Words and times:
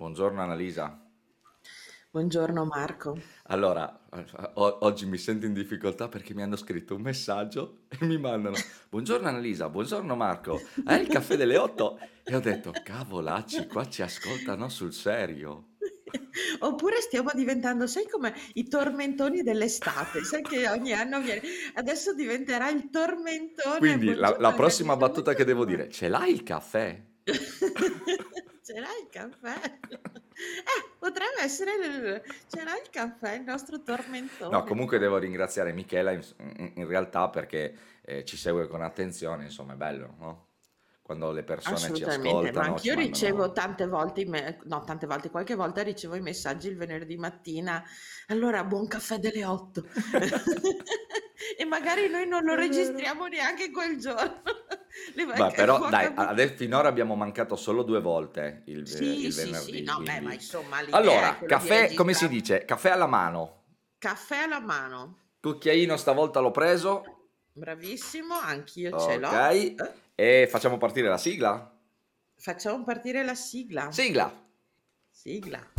Buongiorno 0.00 0.40
Annalisa. 0.40 0.98
Buongiorno 2.10 2.64
Marco. 2.64 3.20
Allora, 3.48 4.00
o- 4.54 4.78
oggi 4.80 5.04
mi 5.04 5.18
sento 5.18 5.44
in 5.44 5.52
difficoltà 5.52 6.08
perché 6.08 6.32
mi 6.32 6.40
hanno 6.40 6.56
scritto 6.56 6.94
un 6.94 7.02
messaggio 7.02 7.80
e 7.90 8.06
mi 8.06 8.16
mandano 8.16 8.56
Buongiorno 8.88 9.28
Annalisa, 9.28 9.68
buongiorno 9.68 10.16
Marco, 10.16 10.58
hai 10.86 11.02
il 11.02 11.08
caffè 11.08 11.36
delle 11.36 11.58
8? 11.58 11.98
E 12.24 12.34
ho 12.34 12.40
detto, 12.40 12.72
cavolacci, 12.82 13.66
qua 13.66 13.86
ci 13.90 14.00
ascoltano 14.00 14.70
sul 14.70 14.94
serio. 14.94 15.74
Oppure 16.60 17.02
stiamo 17.02 17.32
diventando, 17.34 17.86
sai 17.86 18.08
come 18.08 18.32
i 18.54 18.68
tormentoni 18.68 19.42
dell'estate, 19.42 20.24
sai 20.24 20.40
che 20.40 20.66
ogni 20.66 20.94
anno 20.94 21.20
viene, 21.20 21.42
adesso 21.74 22.14
diventerà 22.14 22.70
il 22.70 22.88
tormentone. 22.88 23.76
Quindi 23.76 24.14
la, 24.14 24.14
Buongiorno 24.14 24.48
la 24.48 24.54
prossima 24.54 24.94
Annalisa, 24.94 25.08
battuta 25.08 25.34
che 25.34 25.44
devo 25.44 25.66
buongiorno 25.66 25.88
dire, 25.88 25.90
ce 25.90 26.08
l'hai 26.08 26.32
il 26.32 26.42
caffè? 26.42 27.08
l'hai 28.78 29.02
il 29.02 29.08
caffè? 29.10 29.78
Eh, 30.40 30.96
potrebbe 30.98 31.42
essere, 31.42 31.72
il- 31.74 32.22
ce 32.46 32.64
l'hai 32.64 32.80
il 32.82 32.88
caffè, 32.88 33.34
il 33.34 33.42
nostro 33.42 33.76
No, 33.76 33.82
tormentone. 33.84 34.64
comunque 34.64 34.98
devo 34.98 35.18
ringraziare 35.18 35.72
Michela 35.72 36.12
in, 36.12 36.22
in- 36.76 36.86
realtà 36.86 37.28
perché 37.28 37.76
eh, 38.02 38.24
ci 38.24 38.36
segue 38.36 38.66
con 38.66 38.82
attenzione, 38.82 39.44
insomma 39.44 39.74
è 39.74 39.76
bello, 39.76 40.14
no? 40.18 40.46
Quando 41.02 41.30
le 41.32 41.42
persone 41.44 41.92
ci 41.92 42.04
ma 42.04 42.06
ascoltano, 42.06 42.78
ci 42.78 42.90
anch'io 42.90 42.94
ricevo 42.94 43.36
mandano... 43.38 43.52
tante 43.52 43.86
volte, 43.86 44.20
i 44.22 44.24
me- 44.26 44.58
no, 44.64 44.82
tante 44.84 45.06
volte, 45.06 45.30
qualche 45.30 45.54
volta 45.56 45.82
ricevo 45.82 46.14
i 46.14 46.20
messaggi 46.20 46.68
il 46.68 46.76
venerdì 46.76 47.16
mattina, 47.16 47.82
allora 48.28 48.64
buon 48.64 48.86
caffè 48.86 49.18
delle 49.18 49.44
8. 49.44 49.84
E 51.58 51.64
magari 51.64 52.08
noi 52.08 52.26
non 52.26 52.44
lo 52.44 52.54
registriamo 52.54 53.26
neanche 53.26 53.70
quel 53.70 53.98
giorno. 53.98 54.42
Manca- 55.26 55.50
però 55.50 55.88
dai, 55.88 56.12
adesso 56.14 56.54
finora 56.56 56.88
abbiamo 56.88 57.14
mancato 57.14 57.56
solo 57.56 57.82
due 57.82 58.00
volte 58.00 58.62
il, 58.66 58.86
Sì, 58.86 59.24
il 59.26 59.32
sì, 59.32 59.40
sì, 59.42 59.44
venerdì, 59.44 59.82
no, 59.82 60.00
beh, 60.00 60.20
ma 60.20 60.32
insomma 60.32 60.78
Allora, 60.90 61.38
caffè, 61.46 61.94
come 61.94 62.12
si 62.14 62.28
dice? 62.28 62.64
Caffè 62.64 62.90
alla 62.90 63.06
mano. 63.06 63.62
Caffè 63.98 64.38
alla 64.38 64.60
mano, 64.60 65.18
Cucchiaino 65.40 65.96
stavolta 65.96 66.40
l'ho 66.40 66.50
preso, 66.50 67.02
bravissimo, 67.52 68.34
anch'io 68.34 68.98
ce 68.98 69.18
l'ho. 69.18 69.28
ok. 69.28 69.74
E 70.14 70.48
facciamo 70.50 70.76
partire 70.76 71.08
la 71.08 71.18
sigla? 71.18 71.72
Facciamo 72.36 72.82
partire 72.84 73.22
la 73.22 73.34
sigla. 73.34 73.90
Sigla! 73.90 74.30
Sigla. 75.10 75.72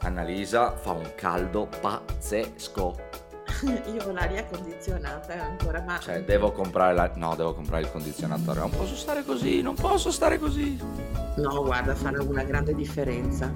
Annalisa 0.00 0.76
fa 0.76 0.92
un 0.92 1.12
caldo 1.16 1.68
pazzesco. 1.80 3.25
Io 3.92 4.04
ho 4.04 4.12
l'aria 4.12 4.44
condizionata 4.44 5.32
ancora, 5.34 5.80
ma 5.82 5.98
Cioè, 5.98 6.22
devo 6.22 6.52
comprare 6.52 6.94
la... 6.94 7.12
No, 7.16 7.34
devo 7.34 7.54
comprare 7.54 7.82
il 7.82 7.90
condizionatore. 7.90 8.60
Non 8.60 8.70
posso 8.70 8.94
stare 8.94 9.24
così, 9.24 9.62
non 9.62 9.74
posso 9.74 10.10
stare 10.10 10.38
così. 10.38 10.78
no, 11.36 11.64
guarda, 11.64 11.94
farà 11.94 12.22
una 12.22 12.42
grande 12.42 12.74
differenza. 12.74 13.52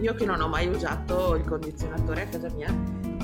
Io 0.00 0.14
che 0.14 0.24
non 0.24 0.40
ho 0.40 0.48
mai 0.48 0.68
usato 0.68 1.34
il 1.34 1.44
condizionatore 1.44 2.22
a 2.22 2.26
casa 2.26 2.48
mia, 2.50 2.72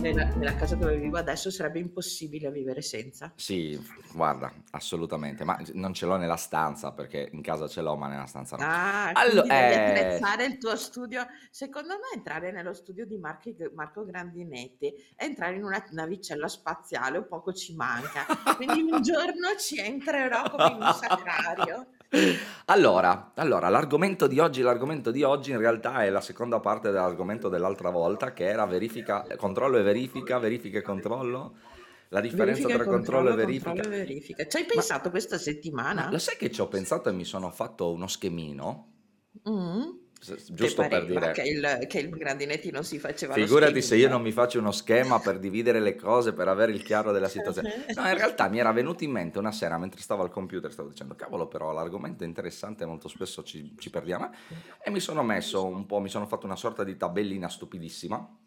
nella, 0.05 0.25
nella 0.35 0.55
casa 0.55 0.75
dove 0.75 0.99
vivo 0.99 1.17
adesso 1.17 1.51
sarebbe 1.51 1.79
impossibile 1.79 2.51
vivere 2.51 2.83
senza. 2.83 3.33
Sì, 3.37 3.81
guarda, 4.13 4.53
assolutamente. 4.73 5.45
Ma 5.45 5.59
non 5.73 5.95
ce 5.95 6.05
l'ho 6.05 6.17
nella 6.17 6.37
stanza, 6.37 6.93
perché 6.93 7.31
in 7.33 7.41
casa 7.41 7.67
ce 7.67 7.81
l'ho, 7.81 7.97
ma 7.97 8.09
nella 8.09 8.27
stanza 8.27 8.57
no. 8.57 8.65
Ah, 8.65 9.11
Allo- 9.13 9.43
quindi 9.43 9.49
devi 9.49 9.75
eh, 9.75 9.77
attrezzare 9.77 10.45
il 10.45 10.59
tuo 10.59 10.77
studio. 10.77 11.27
Secondo 11.51 11.95
me 11.95 12.17
entrare 12.17 12.53
nello 12.53 12.75
studio 12.75 13.07
di 13.07 13.17
Marco, 13.17 13.51
Marco 13.75 14.05
Grandinetti 14.05 14.93
è 15.17 15.25
entrare 15.25 15.57
in 15.57 15.65
una 15.65 15.83
navicella 15.93 16.49
spaziale, 16.49 17.19
un 17.19 17.27
poco 17.27 17.53
ci 17.53 17.75
manca. 17.75 18.27
Quindi 18.57 18.83
un 18.83 19.01
giorno 19.01 19.57
ci 19.59 19.79
entrerò 19.79 20.51
come 20.51 20.67
in 20.67 20.83
un 20.83 20.93
sacrario. 20.93 21.87
Allora, 22.67 23.33
allora, 23.35 23.69
l'argomento 23.69 24.27
di 24.29 24.39
oggi, 24.39 24.63
l'argomento 24.63 25.11
di 25.11 25.25
oggi 25.25 25.51
in 25.51 25.59
realtà 25.59 26.05
è 26.05 26.11
la 26.11 26.21
seconda 26.21 26.61
parte 26.61 26.91
dell'argomento 26.91 27.49
dell'altra 27.49 27.91
volta, 27.91 28.33
che 28.33 28.45
era 28.45 28.65
verifica, 28.67 29.27
controllo 29.37 29.79
e 29.79 29.83
verifica, 29.83 29.94
verifica 29.95 30.79
e 30.79 30.83
controllo. 30.83 31.57
La 32.09 32.21
differenza 32.21 32.69
Verifica 32.69 32.75
e 32.75 32.79
tra 32.79 32.87
controllo 32.87 33.31
e 33.31 33.35
controllo, 33.35 33.35
verifica. 33.35 33.73
controllo 33.73 33.83
e 33.83 33.89
verifica. 33.89 34.47
Ci 34.47 34.59
hai 34.59 34.67
Ma, 34.73 34.85
pensato 34.85 35.09
questa 35.09 35.39
ma 35.91 36.07
settimana? 36.07 36.11
lo 36.11 36.19
sai 36.19 36.37
che 36.37 36.51
ci 36.51 36.61
ho 36.61 36.69
pensato 36.69 37.09
e 37.09 37.13
mi 37.13 37.25
sono 37.25 37.51
fatto 37.51 37.93
uno 37.93 38.07
schemino? 38.07 38.93
Mm? 39.49 40.03
S- 40.21 40.51
Che 40.57 40.73
Giusto 40.73 40.87
per 40.87 41.07
pareva 41.07 41.31
che 41.31 41.43
dire, 41.45 41.45
il, 41.45 41.87
che 41.89 41.99
il 41.99 42.09
Grandinetti 42.11 42.71
non 42.71 42.85
si 42.85 42.99
faceva 42.99 43.37
figurati 43.37 43.83
se 43.83 43.97
io 43.97 44.09
non 44.09 44.23
mi 44.23 44.31
faccio 44.33 44.59
uno 44.61 44.71
schema 44.71 45.21
per 45.21 45.39
dividere 45.41 45.81
le 45.81 45.97
cose, 45.97 46.33
per 46.33 46.47
avere 46.49 46.71
il 46.73 46.83
chiaro 46.83 47.11
della 47.11 47.29
situazione. 47.29 47.69
No, 47.95 48.07
in 48.09 48.15
realtà 48.15 48.49
mi 48.49 48.59
era 48.59 48.71
venuto 48.73 49.03
in 49.05 49.11
mente 49.11 49.39
una 49.39 49.51
sera 49.51 49.77
mentre 49.77 50.01
stavo 50.01 50.23
al 50.23 50.31
computer, 50.31 50.71
stavo 50.73 50.89
dicendo, 50.91 51.15
cavolo, 51.17 51.49
però 51.49 51.73
l'argomento 51.73 52.23
è 52.23 52.27
interessante, 52.27 52.87
molto 52.87 53.09
spesso 53.09 53.43
ci, 53.43 53.75
ci 53.79 53.91
perdiamo. 53.91 54.31
E 54.81 54.91
mi 54.91 55.01
sono 55.01 55.23
messo 55.25 55.67
un 55.67 55.85
po', 55.87 55.99
mi 56.01 56.09
sono 56.09 56.27
fatto 56.27 56.47
una 56.47 56.57
sorta 56.57 56.85
di 56.85 56.97
tabellina 56.97 57.49
stupidissima, 57.49 58.39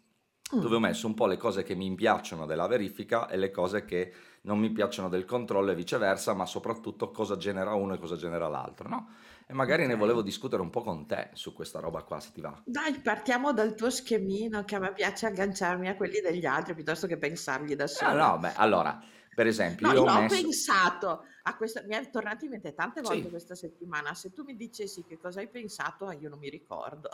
dove 0.56 0.76
ho 0.76 0.80
messo 0.80 1.06
un 1.06 1.14
po' 1.14 1.26
le 1.26 1.36
cose 1.36 1.62
che 1.62 1.74
mi 1.74 1.94
piacciono 1.94 2.46
della 2.46 2.66
verifica 2.66 3.28
e 3.28 3.36
le 3.36 3.50
cose 3.50 3.84
che 3.84 4.12
non 4.42 4.58
mi 4.58 4.70
piacciono 4.70 5.08
del 5.08 5.24
controllo 5.24 5.70
e 5.70 5.74
viceversa, 5.74 6.34
ma 6.34 6.46
soprattutto 6.46 7.10
cosa 7.10 7.36
genera 7.36 7.74
uno 7.74 7.94
e 7.94 7.98
cosa 7.98 8.16
genera 8.16 8.48
l'altro, 8.48 8.88
no? 8.88 9.08
E 9.46 9.52
magari 9.52 9.86
ne 9.86 9.94
volevo 9.96 10.22
discutere 10.22 10.62
un 10.62 10.70
po' 10.70 10.82
con 10.82 11.06
te 11.06 11.30
su 11.34 11.52
questa 11.52 11.80
roba 11.80 12.02
qua, 12.02 12.20
se 12.20 12.30
ti 12.32 12.40
va. 12.40 12.62
Dai, 12.62 13.00
partiamo 13.00 13.52
dal 13.52 13.74
tuo 13.74 13.90
schemino, 13.90 14.62
che 14.62 14.76
a 14.76 14.78
me 14.78 14.92
piace 14.92 15.26
agganciarmi 15.26 15.88
a 15.88 15.96
quelli 15.96 16.20
degli 16.20 16.46
altri 16.46 16.74
piuttosto 16.74 17.08
che 17.08 17.18
pensarli 17.18 17.74
da 17.74 17.88
Ah, 18.00 18.12
sola. 18.12 18.14
no, 18.14 18.38
beh, 18.38 18.54
allora, 18.54 18.98
per 19.34 19.46
esempio, 19.46 19.86
No, 19.86 19.90
io 19.90 20.02
ho 20.02 20.08
ho 20.08 20.10
messo... 20.10 20.48
pensato 20.52 21.22
a 21.42 21.56
questo, 21.56 21.82
mi 21.86 21.94
è 21.94 22.10
tornato 22.10 22.44
in 22.44 22.50
mente 22.50 22.74
tante 22.74 23.00
volte 23.00 23.28
Sì, 23.28 23.30
questa 23.30 23.54
settimana. 23.54 24.12
Se 24.14 24.32
tu 24.32 24.42
mi 24.42 24.56
dicessi 24.56 25.04
che 25.04 25.18
cosa 25.18 25.40
hai 25.40 25.48
pensato, 25.50 26.10
io 26.12 26.28
non 26.28 26.38
mi 26.38 26.48
ricordo. 26.50 27.08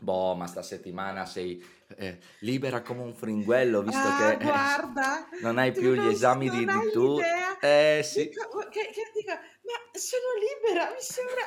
Boh, 0.00 0.34
ma 0.34 0.46
sta 0.46 0.62
settimana 0.62 1.24
sei 1.26 1.62
eh, 1.96 2.18
libera 2.40 2.82
come 2.82 3.02
un 3.02 3.14
fringuello, 3.14 3.82
visto 3.82 4.08
Ah, 4.08 4.16
che 4.16 4.32
eh, 4.32 4.38
guarda, 4.38 5.28
non 5.42 5.58
hai 5.58 5.72
più 5.72 5.92
gli 5.94 5.98
non, 5.98 6.08
esami 6.08 6.48
di, 6.50 6.64
di 6.64 6.90
tu. 6.92 7.18
Eh 7.60 8.00
sì. 8.02 8.28
Dico, 8.28 8.58
che, 8.70 8.90
che 8.92 9.10
dico, 9.14 9.32
ma 9.32 9.98
sono 9.98 10.24
libera, 10.38 10.90
mi 10.90 11.00
sembra 11.00 11.46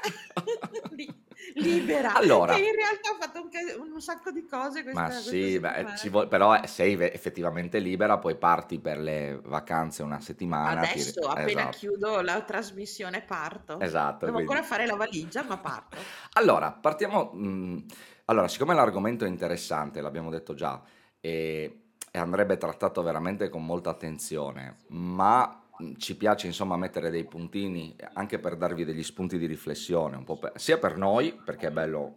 Li- 0.96 1.24
libera, 1.56 2.12
che 2.12 2.18
Allora, 2.20 2.58
in 2.58 2.76
realtà 2.76 3.12
ho 3.12 3.18
fatto 3.20 3.42
un, 3.42 3.92
un 3.94 4.02
sacco 4.02 4.32
di 4.32 4.46
cose 4.46 4.84
ma 4.92 5.10
questa, 5.10 5.22
questa 5.22 5.30
sì, 5.30 5.60
beh, 5.60 6.10
vuole, 6.10 6.28
però 6.28 6.56
eh, 6.56 6.68
sei 6.68 6.94
effettivamente 7.02 7.80
libera, 7.80 8.18
poi 8.20 8.36
parti 8.38 8.80
per 8.80 9.00
le 9.00 9.40
vacanze 9.44 10.04
una 10.04 10.20
settimana. 10.20 10.82
Ti... 10.82 11.00
Adesso, 11.00 11.28
appena 11.28 11.62
Esatto, 11.64 11.78
chiudo 11.78 12.22
la 12.22 12.42
trasmissione, 12.44 13.22
parto. 13.24 13.80
esatto, 13.80 14.26
Devo 14.26 14.38
quindi... 14.38 14.54
ancora 14.54 14.64
fare 14.64 14.86
la 14.86 14.96
valigia, 14.96 15.44
ma 15.44 15.58
parto. 15.58 15.98
Allora, 16.34 16.72
partiamo... 16.72 17.32
mh, 17.34 17.86
allora, 18.32 18.48
siccome 18.48 18.74
l'argomento 18.74 19.26
è 19.26 19.28
interessante, 19.28 20.00
l'abbiamo 20.00 20.30
detto 20.30 20.54
già, 20.54 20.82
e, 21.20 21.82
e 22.10 22.18
andrebbe 22.18 22.58
trattato 22.58 23.04
veramente 23.04 23.50
con 23.50 23.66
molta 23.66 23.90
attenzione, 23.90 24.78
ma 24.88 25.64
ci 25.98 26.16
piace 26.16 26.48
insomma 26.48 26.78
mettere 26.78 27.10
dei 27.10 27.26
puntini 27.26 27.96
anche 28.14 28.40
per 28.40 28.56
darvi 28.56 28.86
degli 28.86 29.04
spunti 29.04 29.38
di 29.38 29.46
riflessione, 29.48 30.24
per- 30.24 30.54
sia 30.56 30.78
per 30.78 30.96
noi, 30.96 31.38
perché 31.44 31.68
è 31.68 31.72
bello 31.72 32.16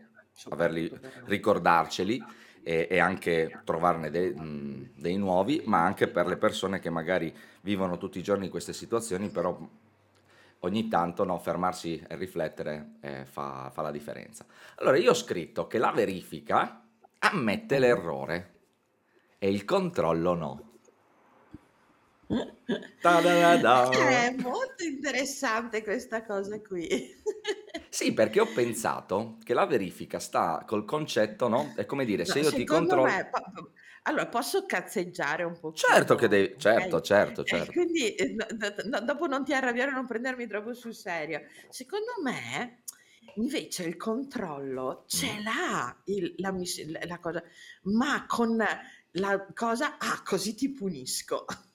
averli, 0.51 0.91
ricordarceli 1.25 2.23
e, 2.63 2.87
e 2.89 2.99
anche 2.99 3.61
trovarne 3.65 4.11
dei, 4.11 4.33
mh, 4.33 4.93
dei 4.97 5.17
nuovi, 5.17 5.63
ma 5.65 5.85
anche 5.85 6.07
per 6.07 6.27
le 6.27 6.37
persone 6.37 6.79
che 6.79 6.91
magari 6.91 7.35
vivono 7.63 7.99
tutti 7.99 8.19
i 8.19 8.23
giorni 8.23 8.49
queste 8.49 8.73
situazioni, 8.73 9.31
però 9.31 9.59
ogni 10.65 10.89
tanto 10.89 11.25
no, 11.25 11.39
fermarsi 11.39 12.03
e 12.07 12.17
riflettere 12.17 12.97
eh, 13.01 13.25
fa, 13.25 13.71
fa 13.73 13.83
la 13.83 13.91
differenza. 13.91 14.45
Allora, 14.77 14.97
io 14.97 15.11
ho 15.11 15.15
scritto 15.15 15.67
che 15.67 15.79
la 15.79 15.93
verifica 15.93 16.83
ammette 17.19 17.79
l'errore 17.79 18.53
e 19.39 19.49
il 19.51 19.65
controllo 19.65 20.35
no. 20.35 20.69
Ta-da-da-da. 23.01 23.91
È 23.91 24.35
molto 24.39 24.83
interessante 24.83 25.83
questa 25.83 26.25
cosa 26.25 26.61
qui. 26.61 26.89
Sì, 27.95 28.13
perché 28.13 28.41
ho 28.41 28.47
pensato 28.53 29.39
che 29.45 29.55
la 29.55 29.67
verifica 29.67 30.19
sta 30.19 30.65
col 30.67 30.85
concetto, 30.85 31.47
no? 31.47 31.75
È 31.77 31.87
come 31.87 32.05
dire, 32.05 32.25
se 32.25 32.41
No, 32.41 32.49
io 32.49 32.53
ti 32.53 32.65
controllo... 32.65 33.05
me, 33.05 33.31
allora 34.05 34.27
posso 34.29 34.67
cazzeggiare 34.67 35.45
un 35.45 35.59
Certo 35.73 36.15
che 36.15 36.27
pochino, 36.27 36.29
devi... 36.29 36.55
Certo, 36.59 37.03
ok? 37.03 37.03
certo, 37.03 37.45
E 37.45 37.45
certo. 37.45 37.73
quindi 37.73 38.15
eh, 38.15 38.35
no- 38.35 38.47
no- 38.59 38.75
no, 38.99 39.01
dopo 39.01 39.27
non 39.27 39.45
ti 39.45 39.53
arrabbiare, 39.55 39.91
non 39.91 40.07
prendermi 40.07 40.47
troppo 40.47 40.75
sul 40.75 40.95
serio. 40.95 41.43
Secondo 41.69 42.13
me, 42.23 42.83
invece, 43.37 43.85
il 43.85 43.97
controllo 43.97 45.05
ce 45.09 45.27
Mm. 45.27 45.43
l'ha 45.43 46.01
il- 46.07 46.35
la, 46.39 46.53
miss- 46.53 46.85
la 47.07 47.19
cosa, 47.19 47.43
ma 47.85 48.25
con 48.27 48.57
la 49.13 49.47
cosa, 49.55 49.97
ah, 49.99 50.23
così 50.25 50.55
ti 50.55 50.71
punisco. 50.73 51.45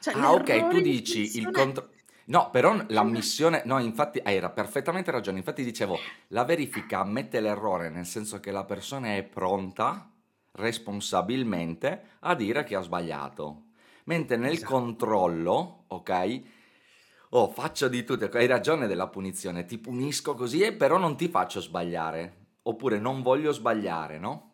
Cioè, 0.00 0.14
Ah, 0.14 0.32
ok, 0.32 0.66
tu 0.68 0.80
di 0.80 0.80
dici 0.80 1.36
il 1.36 1.50
controllo... 1.50 1.94
No, 2.26 2.50
però 2.50 2.84
è 2.94 3.04
una... 3.06 3.28
l'ammissione... 3.28 3.62
No, 3.64 3.78
infatti 3.80 4.20
hai 4.22 4.38
ra- 4.38 4.50
perfettamente 4.50 5.10
ragione. 5.10 5.38
Infatti 5.38 5.64
dicevo, 5.64 6.04
la 6.28 6.44
verifica 6.44 7.00
ammette 7.00 7.40
l'errore, 7.40 7.90
nel 7.90 8.06
senso 8.06 8.38
che 8.40 8.50
la 8.52 8.64
persona 8.64 9.16
è 9.16 9.22
pronta 9.24 10.10
responsabilmente 10.52 12.16
a 12.20 12.34
dire 12.34 12.64
che 12.64 12.74
ha 12.76 12.80
sbagliato. 12.80 13.68
Mentre 14.04 14.36
nel 14.36 14.62
Esatto. 14.62 14.62
controllo, 14.62 15.84
ok, 15.88 16.42
Oh, 17.32 17.48
faccio 17.48 17.88
di 17.88 18.02
tutto. 18.04 18.24
Hai 18.26 18.46
ragione 18.46 18.86
della 18.86 19.08
punizione. 19.08 19.64
Ti 19.64 19.78
punisco 19.78 20.34
così, 20.34 20.62
e 20.62 20.74
però 20.74 20.98
non 20.98 21.16
ti 21.16 21.28
faccio 21.28 21.60
sbagliare. 21.60 22.56
Oppure 22.62 22.98
non 22.98 23.22
voglio 23.22 23.52
sbagliare, 23.52 24.18
no? 24.18 24.49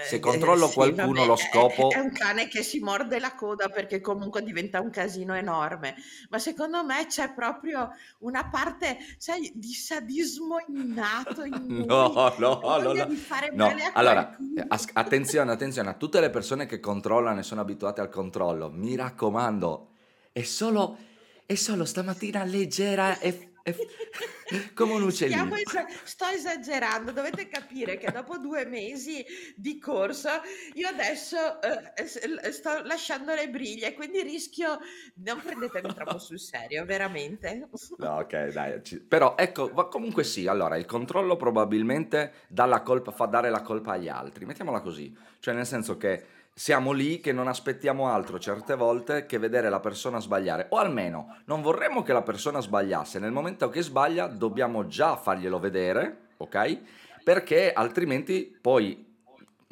Se 0.00 0.16
Eh, 0.16 0.16
eh, 0.16 0.18
controllo 0.20 0.66
sì, 0.66 0.74
qualcuno 0.74 1.20
vabbè, 1.20 1.26
lo 1.26 1.34
è, 1.34 1.36
è- 1.36 1.40
è 1.40 1.48
scopo. 1.48 1.88
un 2.00 2.12
cane 2.12 2.48
che 2.48 2.62
si 2.62 2.80
morde 2.80 3.18
la 3.18 3.34
coda 3.34 3.68
perché 3.68 4.00
comunque 4.00 4.42
diventa 4.42 4.80
un 4.80 4.90
casino 4.90 5.34
enorme, 5.34 5.94
ma 6.30 6.38
secondo 6.38 6.84
me 6.84 7.06
c'è 7.06 7.32
proprio 7.32 7.90
una 8.18 8.48
parte, 8.48 8.98
sai, 9.18 9.50
di 9.54 9.72
sadismo 9.72 10.56
innato 10.68 11.44
in 11.44 11.66
noi, 11.86 11.86
No, 11.86 12.34
no, 12.38 12.60
no, 12.62 12.92
no. 12.92 13.04
di 13.06 13.16
fare 13.16 13.50
No, 13.52 13.68
male 13.68 13.84
a 13.84 13.90
allora, 13.94 14.36
eh, 14.54 14.64
as- 14.68 14.88
attenzione, 14.92 15.52
attenzione 15.52 15.88
a 15.90 15.94
tutte 15.94 16.20
le 16.20 16.30
persone 16.30 16.66
che 16.66 16.80
controllano 16.80 17.40
e 17.40 17.42
sono 17.42 17.60
abituate 17.60 18.00
al 18.00 18.08
controllo. 18.10 18.70
Mi 18.70 18.94
raccomando, 18.96 19.88
è 20.32 20.42
solo, 20.42 20.96
è 21.46 21.54
solo 21.54 21.84
stamattina 21.84 22.44
leggera 22.44 23.18
e, 23.18 23.51
come 24.74 24.92
un 24.92 25.02
uccellino. 25.02 25.54
esa- 25.56 25.86
sto 26.04 26.26
esagerando, 26.26 27.12
dovete 27.12 27.48
capire 27.48 27.96
che 27.96 28.10
dopo 28.10 28.38
due 28.38 28.64
mesi 28.66 29.24
di 29.56 29.78
corso 29.78 30.28
io 30.74 30.88
adesso 30.88 31.36
eh, 31.62 32.52
sto 32.52 32.82
lasciando 32.82 33.34
le 33.34 33.48
briglie, 33.48 33.94
quindi 33.94 34.22
rischio, 34.22 34.78
non 35.16 35.40
prendetemi 35.40 35.92
troppo 35.94 36.18
sul 36.18 36.38
serio, 36.40 36.84
veramente. 36.84 37.68
No, 37.98 38.18
ok, 38.18 38.46
dai. 38.52 38.82
ci- 38.82 39.00
Però 39.00 39.36
ecco, 39.36 39.70
comunque 39.88 40.24
sì, 40.24 40.46
allora 40.46 40.76
il 40.76 40.86
controllo 40.86 41.36
probabilmente 41.36 42.32
dà 42.48 42.64
la 42.64 42.82
colpa, 42.82 43.10
fa 43.12 43.26
dare 43.26 43.50
la 43.50 43.62
colpa 43.62 43.92
agli 43.92 44.08
altri, 44.08 44.44
mettiamola 44.44 44.80
così, 44.80 45.14
cioè 45.38 45.54
nel 45.54 45.66
senso 45.66 45.96
che 45.96 46.24
siamo 46.54 46.92
lì 46.92 47.20
che 47.20 47.32
non 47.32 47.48
aspettiamo 47.48 48.08
altro 48.08 48.38
certe 48.38 48.74
volte 48.74 49.26
che 49.26 49.38
vedere 49.38 49.70
la 49.70 49.80
persona 49.80 50.20
sbagliare, 50.20 50.66
o 50.70 50.76
almeno 50.76 51.38
non 51.46 51.62
vorremmo 51.62 52.02
che 52.02 52.12
la 52.12 52.22
persona 52.22 52.60
sbagliasse, 52.60 53.18
nel 53.18 53.32
momento 53.32 53.68
che 53.68 53.82
sbaglia 53.82 54.26
dobbiamo 54.26 54.86
già 54.86 55.16
farglielo 55.16 55.58
vedere, 55.58 56.28
ok? 56.36 56.80
Perché 57.24 57.72
altrimenti 57.72 58.56
poi 58.60 59.16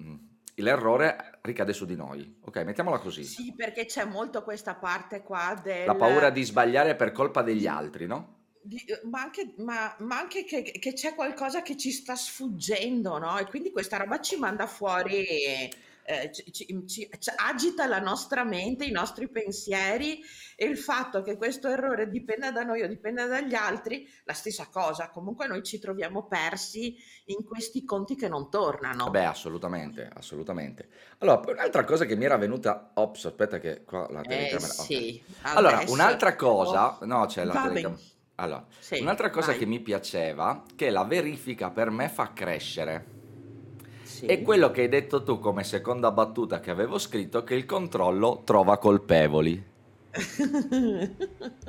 mm, 0.00 0.14
l'errore 0.56 1.38
ricade 1.42 1.72
su 1.72 1.84
di 1.84 1.96
noi, 1.96 2.38
ok? 2.44 2.64
Mettiamola 2.64 2.98
così. 2.98 3.24
Sì, 3.24 3.52
perché 3.54 3.84
c'è 3.84 4.04
molto 4.04 4.42
questa 4.42 4.74
parte 4.74 5.22
qua 5.22 5.60
La 5.84 5.94
paura 5.94 6.30
del... 6.30 6.32
di 6.32 6.44
sbagliare 6.44 6.94
per 6.96 7.12
colpa 7.12 7.42
degli 7.42 7.66
altri, 7.66 8.06
no? 8.06 8.38
di- 8.62 8.84
ma 9.04 9.22
anche, 9.22 9.54
ma, 9.58 9.94
ma 10.00 10.18
anche 10.18 10.44
che, 10.44 10.62
che 10.62 10.92
c'è 10.92 11.14
qualcosa 11.14 11.62
che 11.62 11.76
ci 11.76 11.90
sta 11.90 12.14
sfuggendo, 12.14 13.18
no? 13.18 13.38
E 13.38 13.46
quindi 13.46 13.70
questa 13.70 13.96
roba 13.96 14.20
ci 14.20 14.36
manda 14.36 14.66
fuori, 14.66 15.24
eh, 16.10 16.32
ci, 16.32 16.50
ci- 16.52 16.86
ci- 16.86 17.08
agita 17.36 17.86
la 17.86 18.00
nostra 18.00 18.44
mente, 18.44 18.84
i 18.84 18.90
nostri 18.90 19.28
pensieri 19.30 20.20
e 20.56 20.66
il 20.66 20.76
fatto 20.78 21.22
che 21.22 21.36
questo 21.36 21.68
errore 21.68 22.08
dipenda 22.10 22.50
da 22.50 22.62
noi 22.62 22.82
o 22.82 22.88
dipenda 22.88 23.26
dagli 23.26 23.54
altri, 23.54 24.08
la 24.24 24.32
stessa 24.32 24.68
cosa. 24.68 25.10
Comunque 25.10 25.46
noi 25.46 25.62
ci 25.62 25.78
troviamo 25.78 26.26
persi 26.26 26.96
in 27.26 27.44
questi 27.44 27.84
conti 27.84 28.16
che 28.16 28.28
non 28.28 28.48
Beh, 29.02 29.24
tornano. 29.24 29.26
assolutamente, 29.26 30.08
assolutamente. 30.12 30.88
Allora, 31.18 31.40
un'altra 31.50 31.84
cosa 31.84 32.04
che 32.04 32.16
mi 32.16 32.24
era 32.24 32.36
venuta... 32.36 32.92
Ops, 32.94 33.24
aspetta 33.26 33.58
che 33.58 33.82
qua 33.84 34.06
la 34.10 34.24
Eh 34.24 34.26
telecamera... 34.26 34.72
Ok. 34.78 34.84
sì, 34.84 35.22
Allora, 35.42 35.78
adesso... 35.78 35.92
un'altra 35.92 36.32
oh, 36.32 36.36
cosa... 36.36 36.98
No, 37.02 37.26
c'è 37.26 37.44
la 37.44 37.56
telecamera... 37.56 38.00
Allora, 38.36 38.66
Sì, 38.78 38.98
un'altra 39.00 39.30
cosa 39.30 39.54
che 39.54 39.66
vai. 39.66 39.66
mi 39.66 39.80
piaceva, 39.80 40.62
che 40.74 40.90
la 40.90 41.04
verifica 41.04 41.70
per 41.70 41.90
me 41.90 42.08
fa 42.08 42.32
crescere. 42.32 43.19
E 44.24 44.38
Sì. 44.38 44.42
quello 44.42 44.70
che 44.70 44.80
hai 44.80 44.88
detto 44.88 45.22
tu 45.22 45.38
come 45.38 45.62
seconda 45.62 46.10
battuta 46.10 46.58
che 46.60 46.70
avevo 46.70 46.98
scritto, 46.98 47.44
che 47.44 47.54
il 47.54 47.66
controllo 47.66 48.42
trova 48.44 48.78
colpevoli. 48.78 49.62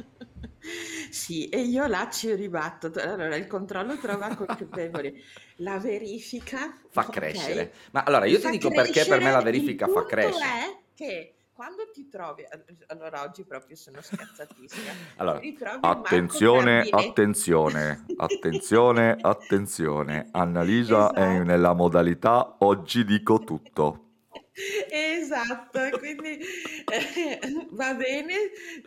Sì, 1.12 1.50
e 1.50 1.62
io 1.62 1.88
là 1.88 2.10
ci 2.10 2.34
ribatto. 2.36 2.92
Allora, 2.96 3.36
il 3.36 3.48
controllo 3.48 3.98
trova 3.98 4.34
colpevoli, 4.36 5.14
la 5.58 5.80
verifica, 5.80 6.80
Fa 6.90 7.08
ok, 7.08 7.10
crescere. 7.10 7.74
Ma 7.92 8.04
allora, 8.04 8.26
io 8.26 8.40
ti 8.40 8.50
dico 8.50 8.72
perché 8.72 9.06
per 9.08 9.20
me 9.22 9.32
la 9.32 9.42
verifica 9.42 9.88
fa 9.88 10.06
crescere. 10.06 10.60
è 10.60 10.84
che 10.94 11.41
quando 11.62 11.84
ti 11.94 12.08
trovi, 12.08 12.42
allora 12.88 13.22
oggi 13.22 13.46
proprio 13.46 13.76
sono 13.76 14.02
scazzatissima, 14.02 14.90
ti 15.14 15.14
Allora, 15.18 15.40
attenzione, 15.82 16.88
attenzione, 16.90 18.04
attenzione, 18.18 19.18
attenzione. 19.22 20.30
Annalisa 20.32 21.14
è 21.14 21.22
Esatto. 21.22 21.44
nella 21.44 21.74
modalità 21.74 22.56
oggi 22.62 23.06
dico 23.06 23.44
tutto. 23.44 24.11
Esatto, 24.54 25.82
e 25.82 25.98
quindi 25.98 26.40
eh, 26.86 27.40
va 27.72 27.94
bene, 27.94 28.36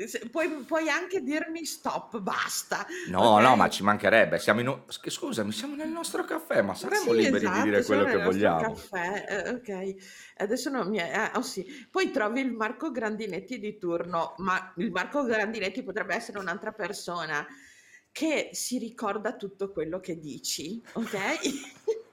se- 0.06 0.28
puoi, 0.30 0.48
puoi 0.64 0.88
anche 0.90 1.22
dirmi 1.22 1.64
stop, 1.64 2.18
basta, 2.20 2.86
No, 3.06 3.38
no, 3.40 3.54
ma 3.56 3.68
ok? 3.68 3.70
ci 3.70 3.82
mancherebbe. 3.82 4.38
Siamo 4.38 4.60
in 4.60 4.82
Scusami, 4.88 5.52
siamo 5.52 5.74
nel 5.74 5.88
nostro 5.90 6.24
caffè, 6.24 6.62
ma 6.62 6.74
saremmo 6.74 7.12
Sì, 7.12 7.12
liberi 7.12 7.50
di 7.50 7.60
esatto, 7.60 7.62
dire 7.62 7.82
quello 7.84 8.04
nel 8.04 8.16
che 8.16 8.18
nostro 8.18 8.54
vogliamo. 8.56 8.88
caffè, 8.94 9.24
eh, 9.28 9.50
ok. 9.50 9.94
Adesso 10.36 10.70
non 10.70 10.88
mi 10.88 10.98
è... 10.98 11.10
ah, 11.12 11.32
oh 11.36 11.42
sì. 11.42 11.64
Poi 11.90 12.10
trovi 12.10 12.40
il 12.40 12.52
Marco 12.52 12.90
Grandinetti 12.90 13.58
di 13.58 13.78
turno, 13.78 14.34
ma 14.38 14.72
il 14.76 14.90
Marco 14.90 15.24
Grandinetti 15.24 15.82
potrebbe 15.82 16.14
essere 16.14 16.38
un'altra 16.38 16.72
persona 16.72 17.44
che 18.12 18.50
si 18.52 18.78
ricorda 18.78 19.34
tutto 19.36 19.72
quello 19.72 19.98
che 19.98 20.18
dici, 20.20 20.80
ok? 20.92 21.16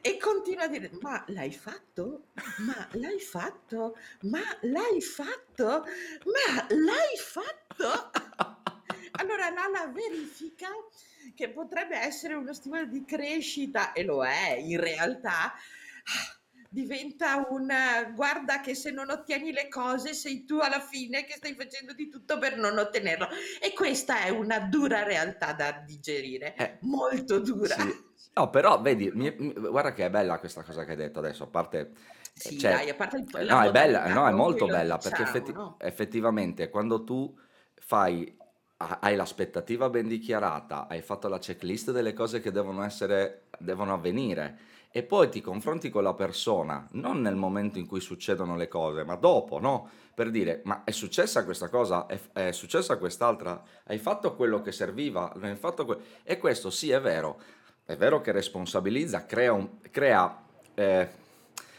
E 0.00 0.16
continua 0.18 0.64
a 0.64 0.68
dire, 0.68 0.90
ma 1.00 1.24
l'hai 1.28 1.52
fatto? 1.52 2.26
Ma 2.58 2.88
l'hai 2.92 3.20
fatto? 3.20 3.96
Ma 4.22 4.42
l'hai 4.62 5.00
fatto? 5.00 5.84
Ma 6.24 6.66
l'hai 6.68 7.16
fatto? 7.18 8.10
Allora 9.12 9.50
là 9.50 9.66
la 9.68 9.86
verifica 9.88 10.68
che 11.34 11.48
potrebbe 11.50 11.96
essere 11.96 12.34
uno 12.34 12.52
stimolo 12.52 12.84
di 12.86 13.04
crescita, 13.04 13.92
e 13.92 14.04
lo 14.04 14.24
è 14.24 14.56
in 14.58 14.78
realtà, 14.80 15.54
diventa 16.70 17.46
un 17.48 17.68
guarda 18.14 18.60
che 18.60 18.74
se 18.74 18.90
non 18.90 19.08
ottieni 19.10 19.52
le 19.52 19.68
cose 19.68 20.12
sei 20.12 20.44
tu 20.44 20.58
alla 20.58 20.80
fine 20.80 21.24
che 21.24 21.34
stai 21.36 21.54
facendo 21.54 21.94
di 21.94 22.08
tutto 22.08 22.38
per 22.38 22.56
non 22.58 22.76
ottenerlo. 22.78 23.28
E 23.60 23.72
questa 23.72 24.22
è 24.22 24.28
una 24.28 24.60
dura 24.60 25.02
realtà 25.02 25.52
da 25.52 25.72
digerire, 25.72 26.54
Eh, 26.56 26.78
molto 26.82 27.38
dura. 27.40 27.74
sì. 27.74 28.06
No, 28.38 28.50
però 28.50 28.80
vedi, 28.80 29.10
mi- 29.14 29.34
mi- 29.38 29.52
guarda 29.52 29.92
che 29.92 30.04
è 30.06 30.10
bella 30.10 30.38
questa 30.38 30.62
cosa 30.62 30.84
che 30.84 30.92
hai 30.92 30.96
detto 30.96 31.18
adesso, 31.18 31.44
a 31.44 31.46
parte... 31.48 31.90
Sì, 32.32 32.56
Cioè, 32.56 32.70
dai, 32.70 32.88
a 32.90 32.94
parte 32.94 33.16
il- 33.16 33.26
eh, 33.36 33.44
la 33.44 33.54
no, 33.54 33.62
è 33.62 33.70
bella, 33.72 33.98
modalità 33.98 34.14
no, 34.14 34.20
è 34.28 34.30
con 34.30 34.30
cui 34.30 34.36
molto 34.36 34.66
lo 34.66 34.70
bella, 34.70 34.98
perché 34.98 35.22
effetti- 35.22 35.52
no? 35.52 35.76
effettivamente 35.80 36.70
quando 36.70 37.02
tu 37.02 37.36
fai, 37.74 38.36
ha- 38.76 38.98
hai 39.02 39.16
l'aspettativa 39.16 39.88
ben 39.90 40.06
dichiarata, 40.06 40.86
hai 40.86 41.02
fatto 41.02 41.26
la 41.26 41.38
checklist 41.40 41.90
delle 41.90 42.12
cose 42.12 42.40
che 42.40 42.52
devono 42.52 42.84
essere, 42.84 43.46
devono 43.58 43.92
avvenire, 43.94 44.58
e 44.92 45.02
poi 45.02 45.28
ti 45.30 45.40
confronti 45.40 45.90
con 45.90 46.04
la 46.04 46.14
persona, 46.14 46.86
non 46.92 47.20
nel 47.20 47.34
momento 47.34 47.78
in 47.78 47.86
cui 47.86 48.00
succedono 48.00 48.56
le 48.56 48.68
cose, 48.68 49.02
ma 49.04 49.16
dopo, 49.16 49.58
no? 49.58 49.88
Per 50.14 50.30
dire, 50.30 50.62
ma 50.64 50.82
è 50.84 50.90
successa 50.92 51.44
questa 51.44 51.68
cosa, 51.68 52.06
è, 52.06 52.18
è 52.32 52.52
successa 52.52 52.96
quest'altra, 52.98 53.60
hai 53.86 53.98
fatto 53.98 54.34
quello 54.34 54.60
che 54.60 54.72
serviva, 54.72 55.32
non 55.34 55.44
hai 55.50 55.56
fatto 55.56 55.84
que- 55.84 55.98
e 56.22 56.38
questo 56.38 56.70
sì 56.70 56.90
è 56.90 57.00
vero, 57.00 57.40
è 57.88 57.96
vero 57.96 58.20
che 58.20 58.32
responsabilizza, 58.32 59.24
crea, 59.24 59.54
un- 59.54 59.80
crea 59.90 60.42
eh, 60.74 61.08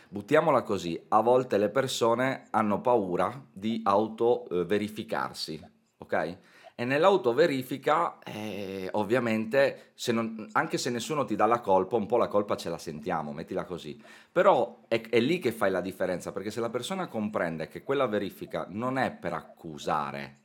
buttiamola 0.10 0.64
così, 0.64 1.00
a 1.10 1.22
volte 1.22 1.60
le 1.60 1.70
persone 1.70 2.48
hanno 2.50 2.82
paura 2.82 3.40
di 3.54 3.82
auto-verificarsi, 3.84 5.64
ok? 6.00 6.38
E 6.74 6.84
nell'autoverifica, 6.84 8.18
eh, 8.24 8.90
ovviamente, 8.94 9.92
se 9.94 10.12
non- 10.12 10.50
anche 10.54 10.80
se 10.80 10.90
nessuno 10.90 11.26
ti 11.26 11.36
dà 11.36 11.46
la 11.46 11.60
colpa, 11.60 11.98
un 11.98 12.08
po' 12.08 12.18
la 12.18 12.28
colpa 12.28 12.58
ce 12.58 12.70
la 12.70 12.80
sentiamo, 12.80 13.32
mettila 13.32 13.66
così. 13.66 14.02
Però 14.32 14.80
è, 14.88 15.00
è 15.12 15.20
lì 15.20 15.38
che 15.38 15.52
fai 15.52 15.70
la 15.70 15.82
differenza, 15.82 16.32
perché 16.32 16.50
se 16.50 16.60
la 16.60 16.72
persona 16.72 17.06
comprende 17.08 17.68
che 17.68 17.84
quella 17.84 18.08
verifica 18.08 18.66
non 18.70 18.98
è 18.98 19.12
per 19.12 19.34
accusare, 19.34 20.38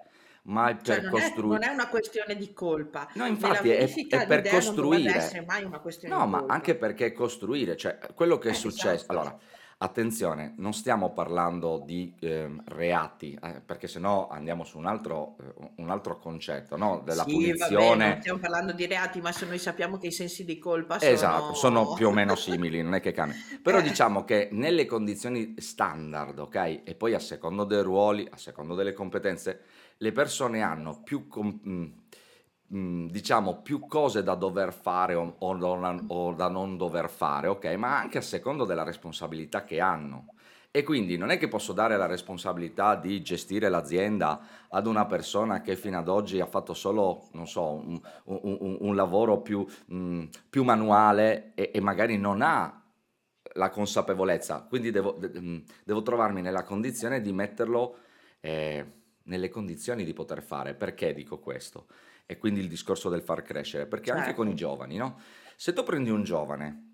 ma 0.45 0.69
è 0.71 0.79
Cioè 0.83 1.01
per 1.01 1.03
non 1.03 1.19
è, 1.19 1.35
non 1.43 1.59
costruire... 1.59 1.61
è 1.61 1.69
una 1.69 1.89
questione 1.89 2.37
di 2.37 2.53
colpa. 2.53 3.09
No, 3.15 3.27
Nella 3.27 3.27
infatti 3.27 3.71
è, 3.71 3.79
è 3.79 3.87
verifica 3.87 4.23
per 4.25 4.43
l'idea 4.43 4.61
non 4.61 4.75
dovrebbe 4.79 5.13
essere 5.13 5.43
costruire. 5.43 5.45
mai 5.45 5.65
una 5.65 5.81
questione 5.81 6.15
No, 6.15 6.21
di 6.21 6.29
ma 6.29 6.39
colpa. 6.39 6.53
anche 6.53 6.77
perché 6.77 7.13
costruire, 7.13 7.77
cioè 7.77 7.99
quello 8.15 8.39
che 8.39 8.51
è 8.51 8.53
Eh, 8.53 8.55
successo. 8.55 9.07
esatto. 9.07 9.13
Allora, 9.13 9.39
attenzione, 9.79 10.55
non 10.59 10.73
stiamo 10.75 11.13
parlando 11.13 11.79
di 11.79 12.15
ehm, 12.21 12.63
reati, 12.67 13.39
eh, 13.43 13.61
perché 13.65 13.89
sennò 13.89 14.29
andiamo 14.29 14.65
su 14.65 14.79
un 14.79 14.87
altro, 14.87 15.37
eh, 15.41 15.73
un 15.77 15.91
altro 15.91 16.19
concetto, 16.19 16.77
no? 16.77 17.01
Della 17.05 17.27
Sì, 17.27 17.53
vabbè, 17.55 17.83
non 17.89 18.15
punizione. 18.17 18.19
stiamo 18.19 18.39
parlando 18.39 18.73
di 18.73 18.87
reati, 18.87 19.21
ma 19.21 19.33
se 19.33 19.47
noi 19.47 19.59
sappiamo 19.59 19.97
che 19.99 20.09
i 20.09 20.13
sensi 20.13 20.45
di 20.45 20.59
colpa 20.59 20.99
Esatto, 20.99 21.53
sono 21.55 21.85
sono... 21.85 21.93
più 21.93 22.09
o 22.09 22.11
meno 22.13 22.35
simili, 22.37 22.81
non 22.83 22.95
è 22.95 23.01
che 23.01 23.13
cambia. 23.13 23.37
Però 23.63 23.79
Eh, 23.79 23.83
diciamo 23.83 24.25
che 24.25 24.49
nelle 24.53 24.87
condizioni 24.87 25.55
standard, 25.59 26.39
ok? 26.39 26.83
E 26.85 26.95
poi 26.97 27.15
a 27.15 27.19
secondo 27.19 27.65
dei 27.65 27.83
ruoli, 27.83 28.27
a 28.31 28.37
secondo 28.37 28.75
delle 28.75 28.93
competenze, 28.95 29.61
le 29.99 30.13
persone 30.13 30.63
hanno 30.63 31.03
più, 31.03 31.27
mh, 31.33 31.93
mh, 32.69 33.07
diciamo, 33.11 33.63
più 33.63 33.87
cose 33.87 34.23
da 34.23 34.35
dover 34.35 34.73
fare 34.73 35.15
o, 35.15 35.35
o 35.39 36.33
da 36.35 36.49
non 36.49 36.77
dover 36.77 37.09
fare, 37.11 37.49
ok? 37.49 37.65
Ma 37.75 37.99
anche 37.99 38.19
a 38.19 38.23
secondo 38.23 38.65
della 38.65 38.83
responsabilità 38.83 39.65
che 39.65 39.81
hanno. 39.81 40.29
E 40.77 40.83
quindi 40.83 41.17
non 41.17 41.31
è 41.31 41.39
che 41.39 41.47
posso 41.47 41.73
dare 41.73 41.97
la 41.97 42.07
responsabilità 42.07 42.97
di 42.97 43.23
gestire 43.23 43.69
l'azienda 43.69 44.41
ad 44.69 44.89
una 44.89 45.07
persona 45.07 45.61
che 45.61 45.77
fino 45.77 45.99
ad 45.99 46.09
oggi 46.09 46.41
ha 46.41 46.47
fatto 46.47 46.75
solo, 46.75 47.29
non 47.33 47.47
so, 47.47 47.75
un, 47.75 48.01
un- 48.25 48.77
un- 48.81 48.95
lavoro 48.97 49.41
più, 49.41 49.65
mh, 49.87 50.25
più 50.51 50.65
manuale 50.65 51.53
e, 51.55 51.71
e 51.73 51.81
magari 51.81 52.19
non 52.19 52.43
ha 52.43 52.83
la 53.55 53.71
consapevolezza. 53.71 54.63
Quindi 54.69 54.91
devo, 54.91 55.13
de- 55.13 55.63
devo 55.85 56.03
trovarmi 56.03 56.43
nella 56.43 56.65
condizione 56.65 57.21
di 57.21 57.33
metterlo 57.33 57.99
eh, 58.41 58.85
nelle 59.25 59.49
condizioni 59.49 60.05
di 60.05 60.13
poter 60.13 60.43
fare. 60.43 60.75
Perché 60.75 61.13
dico 61.15 61.39
questo? 61.39 61.89
E 62.27 62.39
quindi 62.39 62.61
il 62.61 62.69
discorso 62.69 63.09
del 63.09 63.23
far 63.23 63.43
crescere. 63.43 63.87
Perché 63.87 64.11
anche 64.11 64.35
con 64.35 64.49
i 64.49 64.51
Certo. 64.51 64.57
giovani, 64.57 64.97
no? 64.97 65.19
Se 65.57 65.73
tu 65.73 65.83
prendi 65.83 66.11
un 66.11 66.23
giovane 66.25 66.91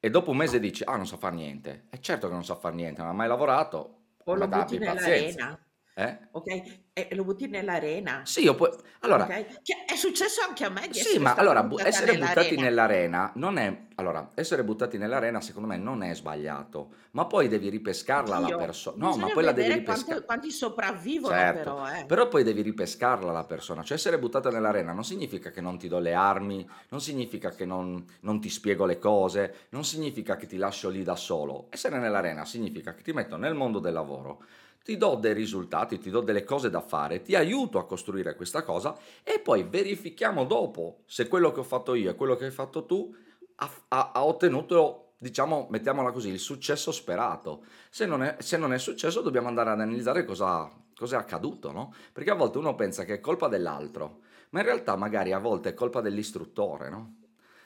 e 0.00 0.10
dopo 0.10 0.30
un 0.30 0.36
mese 0.36 0.60
dici, 0.60 0.84
ah, 0.84 0.96
non 0.96 1.06
sa 1.06 1.16
fare 1.16 1.34
niente, 1.36 1.86
è 1.90 1.98
certo 1.98 2.26
che 2.28 2.32
non 2.34 2.44
sa 2.44 2.56
fare 2.56 2.74
niente, 2.74 3.00
non 3.00 3.10
ha 3.10 3.14
mai 3.14 3.28
lavorato, 3.28 4.02
O 4.24 4.34
lo 4.34 4.46
ma 4.46 4.46
butti 4.46 4.74
abbi 4.74 4.80
pazienza. 4.80 5.58
Nell'arena, 5.96 6.18
Eh? 6.20 6.28
ok? 6.32 6.80
E 6.92 7.14
lo 7.14 7.24
butti 7.24 7.46
nell'arena, 7.48 8.24
Sì, 8.24 8.42
io 8.42 8.54
poi... 8.54 8.70
Allora, 9.00 9.24
ok? 9.24 9.62
Che 9.62 9.84
è 9.86 9.96
successo 9.96 10.40
anche 10.46 10.64
a 10.64 10.70
me 10.70 10.88
di 10.88 10.98
sì, 10.98 11.18
ma 11.18 11.34
allora 11.34 11.62
bu- 11.62 11.78
essere 11.82 12.16
buttati 12.16 12.56
nell'arena. 12.56 12.62
nell'arena 12.62 13.32
non 13.36 13.56
è... 13.58 13.84
Allora, 13.96 14.30
essere 14.34 14.64
buttati 14.64 14.98
nell'arena 14.98 15.40
secondo 15.40 15.68
me 15.68 15.76
non 15.78 16.02
è 16.02 16.14
sbagliato, 16.14 16.92
ma 17.12 17.26
poi 17.26 17.48
devi 17.48 17.68
ripescarla 17.70 18.38
la 18.38 18.46
Oddio, 18.46 18.56
persona. 18.56 18.96
No, 19.06 19.16
ma 19.16 19.30
poi 19.30 19.44
la 19.44 19.52
devi 19.52 19.72
ripescare. 19.72 20.24
quanti 20.24 20.50
sopravvivono 20.50 21.34
Certo, 21.34 21.58
però, 21.74 21.88
eh. 21.90 22.04
però 22.06 22.28
poi 22.28 22.42
devi 22.44 22.62
ripescarla 22.62 23.32
la 23.32 23.44
persona, 23.44 23.82
cioè 23.82 23.96
essere 23.96 24.18
buttata 24.18 24.50
nell'arena 24.50 24.92
non 24.92 25.04
significa 25.04 25.50
che 25.50 25.60
non 25.60 25.78
ti 25.78 25.88
do 25.88 25.98
le 25.98 26.12
armi, 26.14 26.68
non 26.90 27.00
significa 27.00 27.50
che 27.54 27.64
non, 27.64 28.04
non 28.20 28.40
ti 28.40 28.48
spiego 28.50 28.84
le 28.84 28.98
cose, 28.98 29.66
non 29.70 29.84
significa 29.84 30.36
che 30.36 30.46
ti 30.46 30.56
lascio 30.58 30.88
lì 30.90 31.02
da 31.02 31.16
solo. 31.16 31.66
Essere 31.70 31.98
nell'arena 31.98 32.44
significa 32.44 32.94
che 32.94 33.02
ti 33.02 33.12
metto 33.12 33.36
nel 33.36 33.54
mondo 33.54 33.78
del 33.78 33.92
lavoro, 33.94 34.42
ti 34.86 34.96
do 34.96 35.16
dei 35.16 35.34
risultati, 35.34 35.98
ti 35.98 36.10
do 36.10 36.20
delle 36.20 36.44
cose 36.44 36.70
da 36.70 36.80
fare, 36.80 37.20
ti 37.20 37.34
aiuto 37.34 37.80
a 37.80 37.86
costruire 37.86 38.36
questa 38.36 38.62
cosa 38.62 38.96
e 39.24 39.40
poi 39.40 39.64
verifichiamo 39.64 40.44
dopo 40.44 41.02
se 41.06 41.26
quello 41.26 41.50
che 41.50 41.58
ho 41.58 41.64
fatto 41.64 41.94
io 41.94 42.08
e 42.08 42.14
quello 42.14 42.36
che 42.36 42.44
hai 42.44 42.50
fatto 42.52 42.86
tu 42.86 43.12
ha, 43.56 43.70
ha- 43.88 44.12
ha 44.14 44.24
ottenuto, 44.24 45.14
diciamo, 45.18 45.66
mettiamola 45.70 46.12
così, 46.12 46.28
il 46.28 46.38
successo 46.38 46.92
sperato. 46.92 47.64
Se 47.90 48.06
non 48.06 48.22
è, 48.22 48.36
se 48.38 48.56
non 48.58 48.72
è 48.72 48.78
successo 48.78 49.22
dobbiamo 49.22 49.48
andare 49.48 49.70
ad 49.70 49.80
analizzare 49.80 50.24
cosa, 50.24 50.70
cosa 50.96 51.16
è 51.16 51.18
accaduto, 51.18 51.72
no? 51.72 51.92
Perché 52.12 52.30
a 52.30 52.34
volte 52.34 52.58
uno 52.58 52.76
pensa 52.76 53.04
che 53.04 53.14
è 53.14 53.20
colpa 53.20 53.48
dell'altro, 53.48 54.20
ma 54.50 54.60
in 54.60 54.66
realtà 54.66 54.94
magari 54.94 55.32
a 55.32 55.40
volte 55.40 55.70
è 55.70 55.74
colpa 55.74 56.00
dell'istruttore, 56.00 56.88
no? 56.90 57.16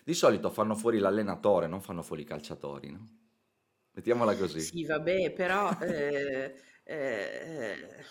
Di 0.02 0.14
solito 0.14 0.48
fanno 0.48 0.74
fuori 0.74 0.96
l'allenatore, 0.98 1.66
non 1.66 1.82
fanno 1.82 2.00
fuori 2.02 2.22
i 2.22 2.24
calciatori, 2.24 2.90
no? 2.90 3.06
Mettiamola 3.92 4.34
così. 4.36 4.60
Sì, 4.60 4.84
vabbè, 4.86 5.32
però 5.32 5.76
eh, 5.80 6.54
eh, 6.90 8.04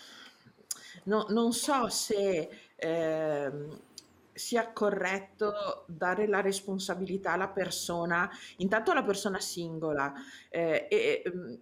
no- 1.04 1.26
non 1.30 1.52
so 1.52 1.88
se 1.88 2.48
ehm, 2.76 3.78
sia 4.32 4.72
corretto 4.72 5.84
dare 5.86 6.26
la 6.26 6.40
responsabilità 6.40 7.32
alla 7.32 7.48
persona, 7.48 8.28
intanto 8.58 8.90
alla 8.90 9.02
persona 9.04 9.38
singola, 9.40 10.12
eh, 10.48 10.86
e, 10.90 11.22
mm, 11.28 11.54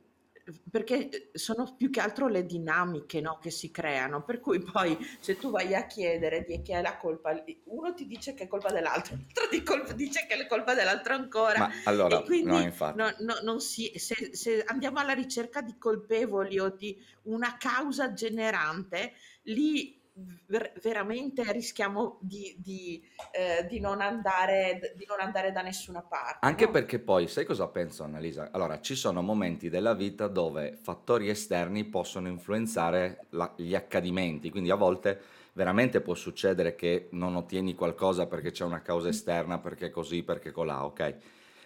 perché 0.70 1.30
sono 1.32 1.74
più 1.76 1.90
che 1.90 2.00
altro 2.00 2.28
le 2.28 2.46
dinamiche, 2.46 3.20
no, 3.20 3.38
che 3.40 3.50
si 3.50 3.70
creano, 3.70 4.22
per 4.24 4.40
cui 4.40 4.60
poi 4.60 4.96
se 5.20 5.36
tu 5.36 5.50
vai 5.50 5.74
a 5.74 5.86
chiedere 5.86 6.44
di 6.44 6.62
chi 6.62 6.72
è 6.72 6.80
la 6.80 6.96
colpa, 6.96 7.42
uno 7.64 7.94
ti 7.94 8.06
dice 8.06 8.34
che 8.34 8.44
è 8.44 8.48
colpa 8.48 8.70
dell'altro, 8.70 9.16
l'altro 9.34 9.92
dice 9.94 10.26
che 10.26 10.34
è 10.34 10.46
colpa 10.46 10.74
dell'altro 10.74 11.14
ancora. 11.14 11.58
Ma 11.58 11.70
allora, 11.84 12.18
no, 12.18 12.22
quindi 12.24 12.62
infatti. 12.62 12.98
no- 12.98 13.14
no- 13.20 13.40
non 13.42 13.60
si- 13.60 13.92
se, 13.96 14.30
se 14.32 14.62
andiamo 14.64 14.98
alla 14.98 15.12
ricerca 15.12 15.60
di 15.60 15.76
colpevoli 15.78 16.58
o 16.58 16.70
di 16.70 16.96
una 17.22 17.56
causa 17.58 18.12
generante, 18.12 19.12
lì 19.42 19.97
ver- 20.46 20.78
veramente 20.80 21.50
rischiamo 21.52 22.18
di, 22.20 22.56
di, 22.58 23.02
eh, 23.32 23.66
di 23.68 23.80
non 23.80 24.00
andare, 24.00 24.92
di 24.96 25.04
non 25.06 25.20
andare 25.20 25.52
da 25.52 25.62
nessuna 25.62 26.02
parte, 26.02 26.40
Anche 26.40 26.68
no? 26.68 26.70
perché 26.70 27.00
poi, 27.00 27.26
sai 27.26 27.44
cosa 27.44 27.66
penso, 27.68 28.04
Annalisa? 28.04 28.50
Allora, 28.52 28.80
ci 28.80 28.94
sono 28.94 29.22
momenti 29.22 29.68
della 29.68 29.94
vita 29.94 30.28
dove 30.28 30.76
fattori 30.80 31.28
esterni 31.28 31.84
possono 31.84 32.28
influenzare 32.28 33.26
la- 33.30 33.52
gli 33.56 33.74
accadimenti, 33.74 34.50
quindi 34.50 34.70
a 34.70 34.76
volte 34.76 35.20
veramente 35.54 36.00
può 36.00 36.14
succedere 36.14 36.76
che 36.76 37.08
non 37.12 37.34
ottieni 37.34 37.74
qualcosa 37.74 38.26
perché 38.28 38.52
c'è 38.52 38.64
una 38.64 38.82
causa 38.82 39.08
esterna, 39.08 39.58
perché 39.58 39.90
così, 39.90 40.22
perché 40.22 40.52
colà, 40.52 40.84
ok? 40.84 41.16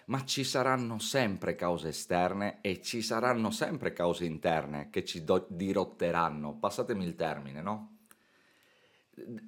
Ma 0.05 0.25
ci 0.25 0.43
saranno 0.43 0.97
sempre 0.99 1.53
cause 1.55 1.89
esterne 1.89 2.57
e 2.61 2.81
ci 2.81 3.01
saranno 3.03 3.51
sempre 3.51 3.93
cause 3.93 4.25
interne 4.25 4.89
che 4.89 5.05
ci 5.05 5.23
do- 5.23 5.45
dirotteranno, 5.49 6.57
passatemi 6.57 7.05
il 7.05 7.15
termine, 7.15 7.61
no? 7.61 7.92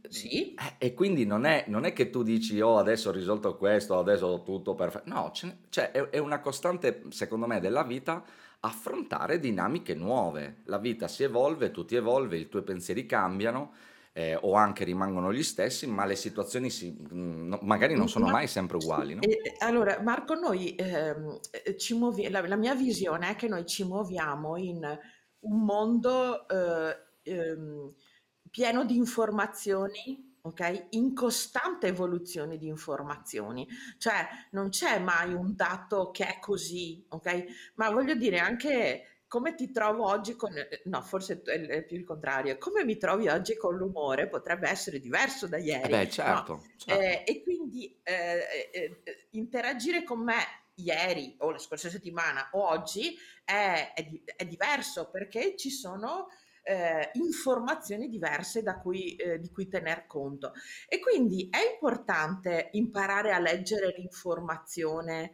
Sì, 0.09 0.53
Eh, 0.57 0.75
E 0.87 0.93
quindi 0.93 1.25
non 1.25 1.45
è, 1.45 1.65
non 1.67 1.83
è 1.85 1.91
che 1.93 2.09
tu 2.09 2.23
dici, 2.23 2.61
oh, 2.61 2.77
adesso 2.77 3.09
ho 3.09 3.11
risolto 3.11 3.57
questo, 3.57 3.97
adesso 3.97 4.25
ho 4.27 4.43
tutto 4.43 4.73
perfetto. 4.75 5.09
No, 5.09 5.31
cioè, 5.33 5.91
è, 5.91 6.01
è 6.09 6.17
una 6.17 6.39
costante, 6.39 7.03
secondo 7.09 7.45
me, 7.47 7.59
della 7.59 7.83
vita 7.83 8.23
affrontare 8.61 9.39
dinamiche 9.39 9.93
nuove. 9.95 10.61
La 10.65 10.77
vita 10.77 11.07
si 11.07 11.23
evolve, 11.23 11.71
tu 11.71 11.83
ti 11.85 11.95
evolvi, 11.95 12.39
i 12.39 12.47
tuoi 12.49 12.63
pensieri 12.63 13.05
cambiano, 13.05 13.73
eh, 14.13 14.35
o 14.41 14.53
anche 14.53 14.83
rimangono 14.85 15.33
gli 15.33 15.43
stessi, 15.43 15.87
ma 15.87 16.05
le 16.05 16.15
situazioni 16.15 16.69
si- 16.69 16.95
no- 17.11 17.59
magari 17.63 17.95
non 17.95 18.07
sono 18.07 18.27
Ma 18.27 18.29
mai 18.29 18.47
sempre 18.47 18.77
uguali, 18.77 19.13
no? 19.13 19.27
e- 19.27 19.41
e 19.43 19.55
allora 19.59 19.99
Marco, 20.01 20.35
noi 20.35 20.75
ehm, 20.75 21.39
eh, 21.65 21.77
ci 21.77 21.93
muovi- 21.95 22.29
la, 22.29 22.45
la 22.47 22.55
mia 22.55 22.75
visione 22.75 23.29
è 23.29 23.35
che 23.35 23.47
noi 23.47 23.65
ci 23.65 23.83
muoviamo 23.83 24.57
in 24.57 24.99
un 25.41 25.59
mondo 25.65 26.47
eh, 26.47 26.95
ehm, 27.23 27.93
pieno 28.55 28.85
di 28.85 28.95
informazioni, 28.95 30.37
ok? 30.43 30.85
In 30.91 31.13
costante 31.13 31.87
evoluzione 31.87 32.55
di 32.55 32.67
informazioni, 32.67 33.67
cioè 33.97 34.25
non 34.51 34.69
c'è 34.69 34.97
mai 34.97 35.33
un 35.33 35.57
dato 35.57 36.09
che 36.11 36.25
è 36.25 36.39
così, 36.39 37.05
ok? 37.09 37.73
Ma 37.73 37.89
voglio 37.89 38.15
dire 38.15 38.39
anche 38.39 39.23
come 39.27 39.55
ti 39.55 39.71
trovo 39.71 40.07
oggi 40.07 40.37
con, 40.37 40.55
eh, 40.55 40.83
no, 40.85 41.01
forse 41.01 41.41
è 41.41 41.83
più 41.83 41.97
il 41.97 42.05
contrario, 42.05 42.57
come 42.57 42.85
mi 42.85 42.95
trovi 42.95 43.27
oggi 43.27 43.57
con 43.57 43.75
l'umore 43.75 44.29
potrebbe 44.29 44.69
essere 44.69 45.01
diverso 45.01 45.47
da 45.47 45.57
Eh 45.57 45.63
ieri, 45.63 45.89
beh, 45.89 46.03
no? 46.05 46.09
certo, 46.09 46.63
certo. 46.77 47.03
Eh, 47.03 47.23
e 47.25 47.43
quindi 47.43 47.99
eh, 48.03 48.69
eh, 48.71 49.01
eh, 49.03 49.27
interagire 49.31 50.05
con 50.05 50.23
me 50.23 50.37
ieri 50.75 51.35
o 51.39 51.51
la 51.51 51.57
scorsa 51.57 51.89
settimana 51.89 52.51
o 52.53 52.69
oggi 52.69 53.17
è, 53.43 53.91
è 53.93 54.09
è 54.37 54.45
diverso 54.45 55.09
perché 55.09 55.57
ci 55.57 55.69
sono 55.69 56.27
eh, 56.65 57.11
informazioni 57.13 58.09
diverse 58.09 58.63
cui, 58.81 59.15
eh, 59.15 59.39
di 59.39 59.51
cui 59.51 59.67
tener 59.67 60.07
conto. 60.07 60.53
E 60.87 60.99
quindi 60.99 61.47
è 61.51 61.59
importante 61.73 62.69
imparare 62.71 63.31
a 63.31 63.39
leggere 63.39 63.93
l'informazione 63.95 65.33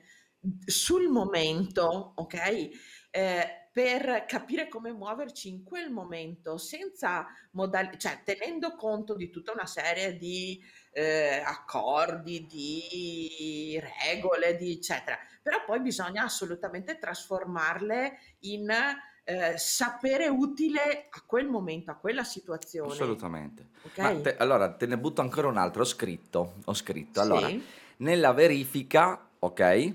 sul 0.66 1.08
momento, 1.08 2.14
ok? 2.16 2.70
Eh, 3.10 3.70
per 3.72 4.26
capire 4.28 4.68
come 4.68 4.92
muoverci 4.92 5.48
in 5.48 5.64
quel 5.64 5.90
momento, 5.90 6.58
senza 6.58 7.26
modalità, 7.52 8.10
cioè 8.10 8.22
tenendo 8.24 8.76
conto 8.76 9.16
di 9.16 9.30
tutta 9.30 9.54
una 9.54 9.66
serie 9.66 10.18
di 10.18 10.62
eh, 10.92 11.42
accordi, 11.46 12.46
di 12.46 13.82
regole, 14.04 14.58
di 14.58 14.74
eccetera. 14.74 15.18
Però 15.42 15.64
poi 15.66 15.80
bisogna 15.80 16.24
assolutamente 16.24 16.98
trasformarle 16.98 18.18
in 18.40 18.70
eh, 19.24 19.58
sapere 19.58 20.28
utile 20.28 21.08
a 21.10 21.22
quel 21.26 21.48
momento, 21.48 21.92
a 21.92 21.96
quella 21.96 22.24
situazione. 22.24 22.92
Assolutamente. 22.92 23.68
Ma 23.98 24.12
Ok? 24.12 24.22
te- 24.22 24.38
allora 24.38 24.72
te 24.74 24.86
ne 24.88 24.98
butto 24.98 25.22
ancora 25.22 25.48
un 25.48 25.58
altro, 25.58 25.82
ho 25.82 25.86
scritto, 25.86 26.56
ho 26.66 26.74
scritto. 26.74 27.22
Allora, 27.22 27.48
Sì, 27.48 27.64
nella 27.98 28.34
verifica, 28.34 29.28
ok, 29.40 29.94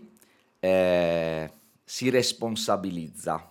eh, 0.61 1.51
si 1.85 2.11
responsabilizza. 2.11 3.51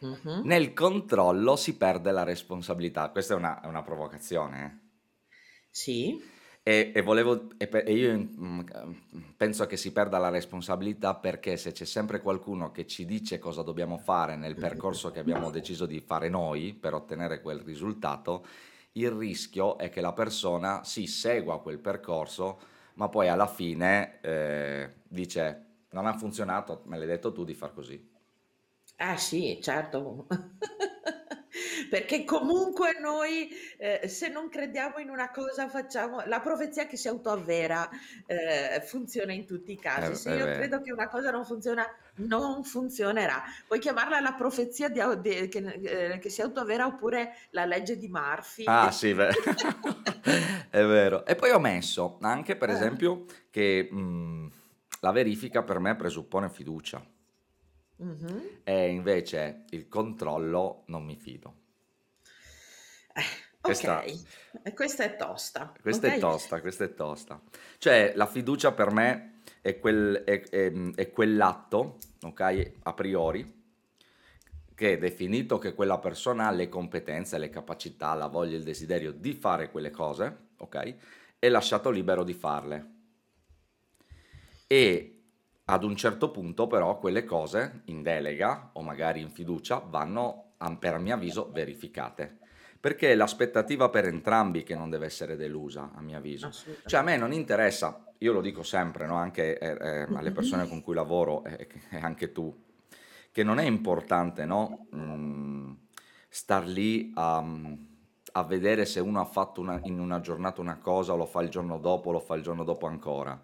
Mhm. 0.00 0.42
Nel 0.44 0.72
controllo 0.72 1.56
si 1.56 1.76
perde 1.76 2.10
la 2.10 2.24
responsabilità. 2.24 3.08
Questa 3.10 3.34
è 3.34 3.36
una, 3.36 3.60
è 3.60 3.66
una 3.66 3.82
provocazione. 3.82 4.80
Sì, 5.70 6.18
eh. 6.18 6.31
E, 6.64 6.92
e 6.94 7.02
volevo, 7.02 7.48
e 7.56 7.68
e 7.72 7.92
io 7.92 8.16
mm, 8.16 8.60
penso 9.36 9.66
che 9.66 9.76
si 9.76 9.90
perda 9.90 10.18
la 10.18 10.28
responsabilità 10.28 11.16
perché 11.16 11.56
se 11.56 11.72
c'è 11.72 11.84
sempre 11.84 12.20
qualcuno 12.20 12.70
che 12.70 12.86
ci 12.86 13.04
dice 13.04 13.40
cosa 13.40 13.62
dobbiamo 13.62 13.98
fare 13.98 14.36
nel 14.36 14.54
percorso 14.54 15.10
che 15.10 15.18
abbiamo 15.18 15.50
deciso 15.50 15.86
di 15.86 15.98
fare 15.98 16.28
noi 16.28 16.72
per 16.72 16.94
ottenere 16.94 17.40
quel 17.40 17.60
risultato, 17.60 18.46
il 18.92 19.10
rischio 19.10 19.76
è 19.76 19.88
che 19.88 20.00
la 20.00 20.12
persona 20.12 20.84
si 20.84 21.08
segua 21.08 21.60
quel 21.60 21.78
percorso, 21.78 22.60
ma 22.94 23.08
poi 23.08 23.26
alla 23.28 23.48
fine 23.48 24.20
eh, 24.20 24.90
dice 25.08 25.66
non 25.90 26.06
ha 26.06 26.16
funzionato, 26.16 26.82
me 26.84 26.96
l'hai 26.96 27.08
detto 27.08 27.32
tu 27.32 27.44
di 27.44 27.54
far 27.54 27.74
così. 27.74 28.10
eh 28.98 29.16
sì, 29.16 29.58
certo. 29.60 30.26
Perché 31.92 32.24
comunque 32.24 32.98
noi, 32.98 33.50
ehm, 33.76 34.06
se 34.06 34.28
non 34.28 34.48
crediamo 34.48 34.96
in 34.98 35.10
una 35.10 35.30
cosa 35.30 35.68
facciamo 35.68 36.22
la 36.24 36.40
profezia 36.40 36.86
che 36.86 36.96
si 36.96 37.06
autoavvera, 37.06 37.86
ehm, 38.24 38.80
funziona 38.80 39.34
in 39.34 39.44
tutti 39.44 39.72
i 39.72 39.78
casi. 39.78 40.14
Se 40.14 40.30
è 40.30 40.32
io 40.32 40.48
credo 40.48 40.80
che 40.80 40.90
una 40.90 41.06
cosa 41.08 41.30
non 41.30 41.44
funziona, 41.44 41.84
non 42.14 42.64
funzionerà. 42.64 43.42
Puoi 43.66 43.78
chiamarla 43.78 44.20
la 44.20 44.32
profezia 44.32 44.88
di 44.88 45.00
de 45.20 45.48
che 45.48 45.60
n 45.60 45.66
ehm, 45.84 46.18
che 46.18 46.30
si 46.30 46.40
autoavvera 46.40 46.86
oppure 46.86 47.32
la 47.50 47.66
legge 47.66 47.98
di 47.98 48.08
Murphy. 48.08 48.64
Ah 48.66 48.90
sì, 48.92 49.12
ve 49.12 49.28
è 50.70 50.84
vero. 50.84 51.26
E 51.26 51.34
poi 51.34 51.50
ho 51.50 51.58
messo 51.58 52.18
anche 52.20 52.56
per 52.56 52.70
Eh. 52.70 52.74
esempio 52.74 53.24
che, 53.50 53.88
mhmm, 53.90 54.50
la 55.00 55.10
verifica 55.10 55.62
per 55.62 55.78
me 55.80 55.96
presuppone 55.96 56.48
fiducia. 56.48 57.04
Mh-mh. 57.98 58.62
E 58.64 58.90
invece 58.90 59.64
il 59.70 59.88
controllo 59.88 60.84
non 60.86 61.04
mi 61.04 61.16
fido. 61.16 61.61
Eh, 63.14 63.22
Questa 64.72 65.04
è 65.04 65.16
tosta, 65.16 65.72
questa 65.80 66.06
è 66.06 66.10
okay? 66.10 66.20
tosta, 66.20 66.60
questa 66.60 66.84
è 66.84 66.94
tosta. 66.94 67.40
Cioè 67.78 68.12
la 68.16 68.26
fiducia 68.26 68.72
per 68.72 68.90
me 68.90 69.40
è 69.60 69.78
quel 69.78 70.24
è 70.24 70.42
ehm, 70.50 70.94
è 70.94 71.10
quell'atto, 71.10 71.98
okay, 72.22 72.74
a 72.82 72.92
priori, 72.92 73.60
che 74.74 74.98
definito 74.98 75.58
che 75.58 75.74
quella 75.74 75.98
persona 75.98 76.48
ha 76.48 76.50
le 76.50 76.68
competenze, 76.68 77.38
le 77.38 77.50
capacità, 77.50 78.14
la 78.14 78.26
voglia, 78.26 78.56
il 78.56 78.64
desiderio 78.64 79.12
di 79.12 79.32
fare 79.32 79.70
quelle 79.70 79.90
cose, 79.90 80.48
okay, 80.58 80.98
è 81.38 81.48
lasciato 81.48 81.90
libero 81.90 82.24
di 82.24 82.34
farle. 82.34 82.90
E 84.66 85.22
ad 85.66 85.84
un 85.84 85.94
certo 85.94 86.30
punto 86.32 86.66
però 86.66 86.98
quelle 86.98 87.24
cose 87.24 87.82
in 87.86 88.02
delega 88.02 88.70
o 88.72 88.82
magari 88.82 89.20
in 89.20 89.30
fiducia 89.30 89.78
vanno, 89.78 90.54
per 90.80 90.98
mio 90.98 91.14
avviso, 91.14 91.50
verificate. 91.52 92.38
Perché 92.82 93.12
è 93.12 93.14
l'aspettativa 93.14 93.90
per 93.90 94.06
entrambi 94.06 94.64
che 94.64 94.74
non 94.74 94.90
deve 94.90 95.06
essere 95.06 95.36
delusa, 95.36 95.92
a 95.94 96.00
mio 96.00 96.16
avviso. 96.16 96.50
Cioè 96.84 96.98
a 96.98 97.02
me 97.04 97.16
non 97.16 97.32
interessa, 97.32 98.12
io 98.18 98.32
lo 98.32 98.40
dico 98.40 98.64
sempre, 98.64 99.06
no, 99.06 99.14
anche, 99.14 99.56
ehm, 99.56 99.76
ehm, 99.80 100.16
alle 100.16 100.32
persone 100.32 100.66
con 100.66 100.82
cui 100.82 100.92
lavoro 100.92 101.44
e 101.44 101.68
che 101.68 101.80
e 101.90 101.98
anche 101.98 102.32
tu, 102.32 102.52
che 103.30 103.44
non 103.44 103.60
è 103.60 103.62
importante, 103.62 104.44
no, 104.44 104.88
mhmm, 104.90 105.76
star 106.28 106.66
lì 106.66 107.12
a 107.14 107.40
mhmm, 107.40 107.86
a 108.32 108.42
vedere 108.42 108.84
se 108.84 108.98
uno 108.98 109.20
ha 109.20 109.26
fatto 109.26 109.60
una 109.60 109.78
in 109.84 110.00
una 110.00 110.20
giornata 110.20 110.60
una 110.60 110.78
cosa, 110.78 111.14
lo 111.14 111.26
fa 111.26 111.40
il 111.42 111.50
giorno 111.50 111.78
dopo, 111.78 112.10
lo 112.10 112.18
fa 112.18 112.34
il 112.34 112.42
giorno 112.42 112.64
dopo 112.64 112.86
ancora, 112.88 113.40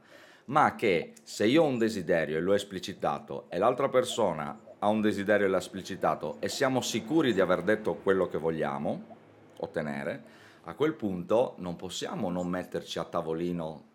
ma 0.46 0.74
che 0.74 1.12
se 1.22 1.46
io 1.46 1.62
ho 1.62 1.66
un 1.66 1.78
desiderio 1.78 2.38
e 2.38 2.40
l'ho 2.40 2.54
esplicitato 2.54 3.46
e 3.50 3.58
l'altra 3.58 3.88
persona 3.88 4.58
ha 4.80 4.88
un 4.88 5.00
desiderio 5.00 5.46
e 5.46 5.48
l'ha 5.48 5.58
esplicitato 5.58 6.38
e 6.40 6.48
siamo 6.48 6.80
sicuri 6.80 7.32
di 7.32 7.40
aver 7.40 7.62
detto 7.62 7.94
quello 7.94 8.26
che 8.26 8.38
vogliamo 8.38 9.16
ottenere, 9.58 10.22
a 10.64 10.74
quel 10.74 10.94
punto 10.94 11.54
non 11.58 11.76
possiamo 11.76 12.30
non 12.30 12.48
metterci 12.48 12.98
a 12.98 13.04
tavolino 13.04 13.86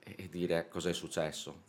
e 0.00 0.28
dire 0.28 0.68
cos'è 0.68 0.92
successo. 0.92 1.62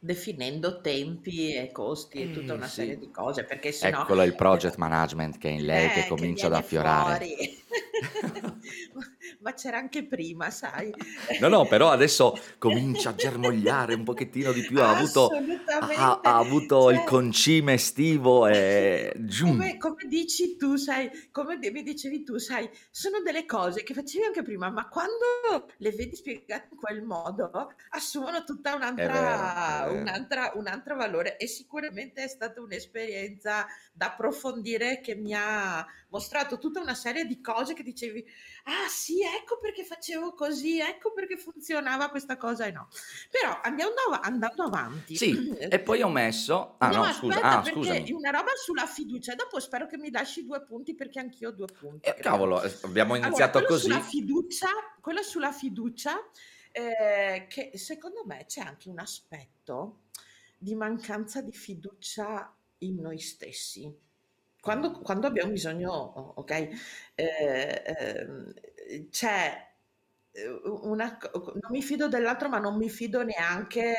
Definendo 0.00 0.80
tempi 0.80 1.54
e 1.54 1.72
costi 1.72 2.22
e 2.22 2.30
tutta 2.30 2.52
Eh 2.52 2.56
una 2.56 2.68
serie 2.68 2.94
sì. 2.94 3.00
di 3.00 3.10
cose, 3.10 3.44
perché 3.44 3.72
se 3.72 3.90
no 3.90 4.02
Eccolo 4.02 4.22
il 4.22 4.30
eh 4.32 4.34
project 4.34 4.76
management 4.76 5.38
che 5.38 5.48
è 5.48 5.52
in 5.52 5.66
lei 5.66 5.88
che 5.88 6.00
eh, 6.00 6.02
che 6.02 6.08
comincia 6.08 6.46
ad 6.46 6.52
viene 6.52 6.64
affiorare. 6.64 7.26
Ma 9.40 9.54
c'era 9.54 9.78
anche 9.78 10.04
prima, 10.04 10.50
sai? 10.50 10.92
No, 11.40 11.48
no, 11.48 11.66
però 11.66 11.90
adesso 11.90 12.36
comincia 12.58 13.10
a 13.10 13.14
germogliare 13.14 13.94
un 13.94 14.02
pochettino 14.02 14.52
di 14.52 14.62
più, 14.62 14.80
ha 14.80 14.90
avuto 14.96 15.30
ha 15.96 16.20
ha 16.22 16.36
avuto 16.38 16.90
il 16.90 16.96
cioè 16.96 17.04
concime 17.04 17.74
estivo 17.74 18.46
e 18.48 19.12
come 19.40 19.76
come 19.78 20.06
dici 20.08 20.56
tu, 20.56 20.76
sai, 20.76 21.10
come 21.30 21.58
mi 21.70 21.82
dicevi 21.82 22.24
tu, 22.24 22.38
sai, 22.38 22.68
sono 22.90 23.20
delle 23.20 23.44
cose 23.46 23.82
che 23.82 23.94
facevi 23.94 24.24
anche 24.24 24.42
prima, 24.42 24.70
ma 24.70 24.88
quando 24.88 25.66
le 25.76 25.90
vedi 25.92 26.16
spiegate 26.16 26.68
in 26.72 26.78
quel 26.78 27.02
modo, 27.02 27.72
assumono 27.90 28.42
tutta 28.44 28.74
È 28.74 28.78
vero, 28.92 29.12
è 29.12 29.20
un'altra 29.20 29.86
vero. 29.86 30.00
un'altra 30.00 30.52
un 30.54 30.66
altro 30.66 30.96
valore 30.96 31.36
e 31.36 31.46
sicuramente 31.46 32.24
è 32.24 32.28
stata 32.28 32.60
un'esperienza 32.60 33.66
da 33.92 34.06
approfondire 34.06 35.00
che 35.00 35.14
mi 35.14 35.34
ha 35.34 35.86
mostrato 36.10 36.58
tutta 36.58 36.80
una 36.80 36.94
serie 36.94 37.24
di 37.26 37.40
cose 37.40 37.74
che 37.74 37.82
dicevi: 37.82 38.24
"Ah 38.64 38.88
sì, 38.88 39.22
ecco 39.22 39.58
perché 39.60 39.84
facevo 39.84 40.34
così, 40.34 40.80
ecco 40.80 41.12
perché 41.12 41.36
funzionava 41.36 42.08
questa 42.10 42.36
cosa 42.36 42.66
e 42.66 42.70
no". 42.72 42.88
Però 43.30 43.60
andiamo 43.62 43.92
ava 44.06 44.20
andando 44.22 44.64
avanti 44.64 45.20
Sì, 45.20 45.56
e 45.68 45.80
poi 45.80 46.02
ho 46.02 46.08
messo 46.08 46.76
ah 46.78 46.90
No, 46.90 46.92
no 46.92 47.10
scusa, 47.12 47.40
ah 47.42 47.64
scusami. 47.64 48.14
una 48.14 48.30
roba 48.30 48.50
sulla 48.56 48.86
fiducia, 48.86 49.34
dopo 49.34 49.58
spero 49.60 49.86
che 49.86 49.98
mi 49.98 50.10
lasci 50.10 50.44
2 50.44 50.62
punti 50.62 50.94
perché 50.94 51.18
anch'io 51.18 51.48
ho 51.50 51.52
2 51.52 51.68
punti, 51.70 52.08
Eh 52.08 52.14
cavolo, 52.20 52.62
es 52.62 52.78
abbiamo 52.84 53.16
Allora, 53.20 53.46
iniziato 53.46 53.64
sulla 53.66 54.00
così. 54.00 54.00
fiducia 54.00 54.68
quello 55.00 55.22
sulla 55.22 55.52
fiducia, 55.52 56.16
ehm, 56.72 57.48
che 57.48 57.72
secondo 57.76 58.24
me 58.26 58.44
c'è 58.46 58.60
anche 58.62 58.88
un 58.88 58.98
aspetto 59.00 60.04
di 60.58 60.74
mancanza 60.76 61.42
di 61.42 61.52
fiducia 61.52 62.54
in 62.78 63.00
noi 63.00 63.18
stessi. 63.20 64.07
Quando 64.68 64.92
quando 65.00 65.26
abbiamo 65.26 65.50
bisogno 65.52 65.90
o 65.92 66.32
okay, 66.36 66.68
ehm, 67.14 67.82
ehm, 67.86 69.08
c'è, 69.08 69.66
una 70.64 71.18
non 71.32 71.70
mi 71.70 71.80
fido 71.82 72.06
dell'altro, 72.08 72.50
ma 72.50 72.58
non 72.58 72.76
mi 72.76 72.90
fido 72.90 73.22
neanche 73.22 73.94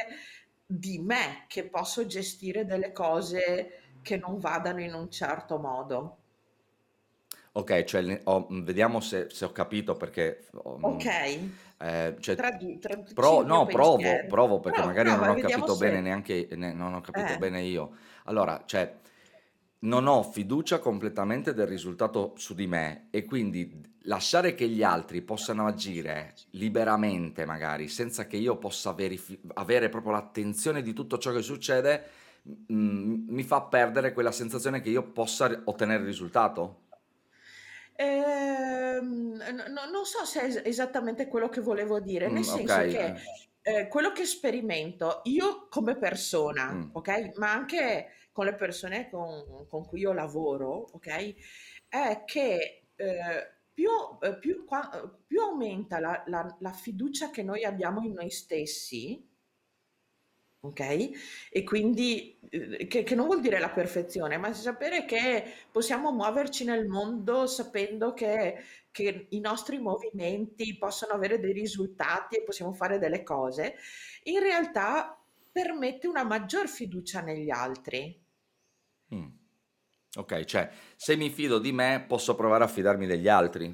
di 0.65 0.99
me, 0.99 1.45
che 1.47 1.67
posso 1.67 2.05
gestire 2.05 2.65
delle 2.65 2.91
cose 2.91 3.97
che 4.03 4.17
non 4.17 4.38
vadano 4.38 4.82
in 4.82 4.93
un 4.93 5.10
certo 5.10 5.58
modo. 5.58 6.17
Okay, 7.53 7.84
cioè 7.86 8.01
mhmm, 8.01 8.63
vediamo 8.63 8.99
se 8.99 9.27
se 9.29 9.45
ho 9.45 9.51
capito 9.51 9.95
perché 9.97 10.47
mhmm, 10.53 11.01
Okay. 11.01 11.49
ehm, 11.77 12.19
cioè 12.19 12.38
Tradu 12.38 12.79
pro 13.13 13.41
il 13.41 13.47
mio 13.47 13.62
no, 13.62 13.67
provo, 13.67 14.25
provo 14.27 14.60
perché 14.60 14.82
Pro 14.82 14.84
magari 14.84 15.13
non 15.15 15.29
prova 15.29 15.39
e 15.39 15.55
ho 15.55 15.65
capito 15.65 15.75
bene 15.75 15.99
se 15.99 16.01
neanche 16.01 16.47
ne 16.51 16.73
non 16.73 16.93
ho 16.93 17.01
capito 17.01 17.36
eh. 17.36 17.38
bene 17.38 17.62
io. 17.63 17.91
Allora, 18.25 18.63
cioè 18.65 18.99
non 19.81 20.07
ho 20.07 20.23
fiducia 20.23 20.79
completamente 20.79 21.53
del 21.53 21.67
risultato 21.67 22.33
su 22.37 22.53
di 22.53 22.67
me 22.67 23.07
e 23.11 23.23
quindi 23.25 23.81
lasciare 24.03 24.53
che 24.53 24.67
gli 24.67 24.83
altri 24.83 25.21
possano 25.21 25.65
agire 25.67 26.33
liberamente 26.51 27.45
magari, 27.45 27.87
senza 27.87 28.27
che 28.27 28.37
io 28.37 28.57
possa 28.57 28.91
verifi 28.93 29.39
avere 29.53 29.87
proprio 29.89 30.11
l'attenzione 30.13 30.81
di 30.81 30.93
tutto 30.93 31.17
ciò 31.17 31.31
che 31.31 31.41
succede, 31.41 32.03
mhmm, 32.67 33.25
mi 33.29 33.43
fa 33.43 33.61
perdere 33.63 34.11
quella 34.13 34.31
sensazione 34.31 34.81
che 34.81 34.89
io 34.89 35.11
possa 35.11 35.61
ottenere 35.65 36.01
il 36.01 36.07
risultato? 36.07 36.87
Ehm, 37.95 39.35
no 39.55 39.67
no 39.67 39.89
non 39.91 40.05
so 40.05 40.23
se 40.25 40.39
è 40.41 40.45
es 40.47 40.61
esattamente 40.63 41.27
quello 41.27 41.49
che 41.49 41.61
volevo 41.61 41.99
dire, 41.99 42.29
nel 42.29 42.43
Mh, 42.43 42.45
senso 42.45 42.85
okay, 42.85 42.87
che, 42.87 43.13
eh. 43.61 43.87
quello 43.89 44.11
che 44.11 44.25
sperimento 44.25 45.21
io 45.25 45.67
come 45.69 45.97
persona, 45.97 46.65
Mh. 46.67 46.91
okay, 46.93 47.31
ma 47.35 47.51
anche 47.51 48.07
con 48.31 48.45
le 48.45 48.55
persone 48.55 49.09
con 49.09 49.67
con 49.67 49.85
cui 49.85 50.01
io 50.01 50.13
lavoro, 50.13 50.87
okay, 50.93 51.35
è 51.87 52.23
che, 52.25 52.87
ehm, 52.95 53.57
più 53.73 53.89
ehm, 54.21 54.39
più 54.39 54.65
più 55.27 55.41
aumenta 55.41 55.99
la 55.99 56.23
la 56.27 56.57
la 56.59 56.71
fiducia 56.71 57.29
che 57.31 57.43
noi 57.43 57.63
abbiamo 57.63 58.01
in 58.01 58.13
noi 58.13 58.29
stessi 58.31 59.25
Okay? 60.63 61.13
E 61.49 61.63
quindi, 61.63 62.37
uhm, 62.51 62.87
che 62.87 63.03
che 63.03 63.15
non 63.15 63.27
vuol 63.27 63.39
dire 63.39 63.59
la 63.59 63.69
perfezione, 63.69 64.35
ma 64.37 64.51
sapere 64.53 65.05
che 65.05 65.43
possiamo 65.71 66.11
muoverci 66.11 66.65
nel 66.65 66.85
mondo 66.85 67.47
sapendo 67.47 68.13
che 68.13 68.55
che 68.91 69.27
i 69.29 69.39
nostri 69.39 69.77
movimenti 69.79 70.75
possono 70.77 71.13
avere 71.13 71.39
dei 71.39 71.53
risultati 71.53 72.35
e 72.37 72.43
possiamo 72.43 72.73
fare 72.73 72.97
delle 72.99 73.23
cose, 73.23 73.75
in 74.23 74.39
realtà 74.41 75.18
permette 75.51 76.07
una 76.07 76.23
maggior 76.23 76.67
fiducia 76.67 77.21
negli 77.21 77.49
altri. 77.49 78.21
Mh. 79.07 79.27
Okay, 80.15 80.43
cioè 80.45 80.71
se 80.95 81.15
mi 81.15 81.29
fido 81.29 81.59
di 81.59 81.71
me 81.71 82.03
posso 82.07 82.33
provare 82.33 82.63
a 82.63 82.67
fidarmi 82.67 83.05
degli 83.05 83.27
altri, 83.27 83.71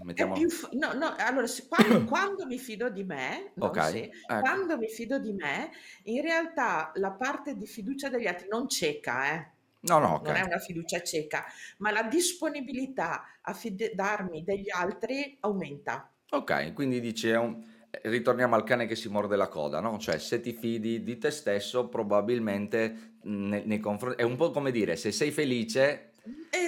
f 0.49 0.69
no, 0.73 0.91
no, 0.91 1.15
allora 1.17 1.47
se 1.47 1.65
quan 1.69 2.03
quando 2.05 2.45
mi 2.45 2.59
fido 2.59 2.89
di 2.89 3.05
me, 3.05 3.53
Okay, 3.57 3.91
se, 3.91 3.99
ecco. 4.27 4.39
quando 4.41 4.77
mi 4.77 4.89
fido 4.89 5.17
di 5.17 5.31
me, 5.31 5.71
in 6.03 6.21
realtà 6.21 6.91
la 6.95 7.11
parte 7.11 7.55
di 7.55 7.65
fiducia 7.65 8.09
degli 8.09 8.27
altri 8.27 8.49
non 8.49 8.67
cieca 8.67 9.33
eh, 9.33 9.53
No, 9.85 9.99
no, 9.99 10.19
non 10.23 10.35
è 10.35 10.39
okay. 10.39 10.45
una 10.45 10.57
fiducia 10.57 11.01
cieca, 11.01 11.45
ma 11.77 11.91
la 11.91 12.03
disponibilità 12.03 13.39
a 13.41 13.53
fidarmi 13.53 14.43
degli 14.43 14.69
altri 14.69 15.37
aumenta. 15.41 16.11
Okay, 16.31 16.73
quindi 16.73 16.99
dici 16.99 17.29
è 17.29 17.37
un 17.37 17.63
ritorniamo 18.03 18.55
al 18.55 18.63
cane 18.63 18.85
che 18.87 18.95
si 18.95 19.09
morde 19.09 19.35
la 19.35 19.47
coda, 19.47 19.79
no, 19.79 19.97
cioè 19.99 20.17
se 20.19 20.39
ti 20.41 20.53
fidi 20.53 21.03
di 21.03 21.17
te 21.17 21.31
stesso 21.31 21.87
probabilmente, 21.89 23.17
ne 23.23 23.63
nei 23.65 23.79
confron 23.79 24.13
è 24.17 24.23
un 24.23 24.35
po' 24.35 24.51
come 24.51 24.71
dire 24.71 24.95
se 24.95 25.11
sei 25.11 25.31
felice 25.31 26.11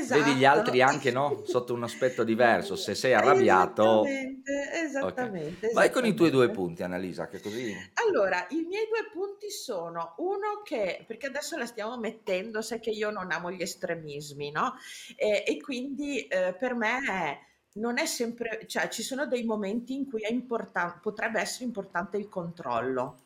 vedi 0.08 0.36
gli 0.36 0.44
Esatto. 0.44 0.46
altri 0.46 0.82
anche, 0.82 1.12
no, 1.12 1.42
sotto 1.46 1.74
un 1.74 1.84
aspetto 1.84 2.24
diverso. 2.24 2.76
Se 2.76 2.96
sei 2.96 3.14
arrabbiato 3.14 4.24
Esattamente, 4.26 4.52
okay. 4.98 5.34
esattamente, 5.34 5.68
Vai 5.70 5.90
con 5.92 6.06
i 6.06 6.14
tuoi 6.14 6.30
2 6.32 6.50
esattamente. 6.50 6.52
punti 6.52 6.84
Annalisa, 6.84 7.28
che 7.28 7.40
così 7.40 7.92
Allora, 8.06 8.46
i 8.50 8.62
miei 8.64 8.86
2 8.88 9.10
punti 9.12 9.50
sono: 9.50 10.14
uno 10.18 10.62
che 10.64 11.04
perché 11.08 11.28
adesso 11.28 11.58
la 11.58 11.66
stiamo 11.66 11.98
mettendo, 11.98 12.62
sai 12.62 12.80
che 12.80 12.92
io 12.92 13.10
non 13.10 13.32
amo 13.32 13.52
gli 13.52 13.62
estremismi, 13.62 14.52
no, 14.52 14.76
e 15.16 15.44
e 15.46 15.58
quindi, 15.62 16.22
ehm, 16.28 16.56
per 16.58 16.76
me 16.76 17.40
non 17.80 17.98
è 18.00 18.06
sempre 18.06 18.66
cioè 18.68 18.88
ci 18.90 19.04
sono 19.04 19.26
dei 19.28 19.44
momenti 19.46 19.94
in 19.96 20.08
cui 20.10 20.22
è 20.24 20.32
importan 20.32 21.00
potrebbe 21.02 21.40
essere 21.42 21.66
importante 21.66 22.18
il 22.18 22.28
controllo. 22.30 23.22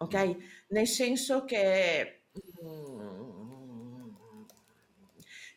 Mh. 0.00 0.02
Okay? 0.02 0.36
Nel 0.68 0.86
senso 0.88 1.44
che, 1.44 2.22
mhmm, 2.62 4.16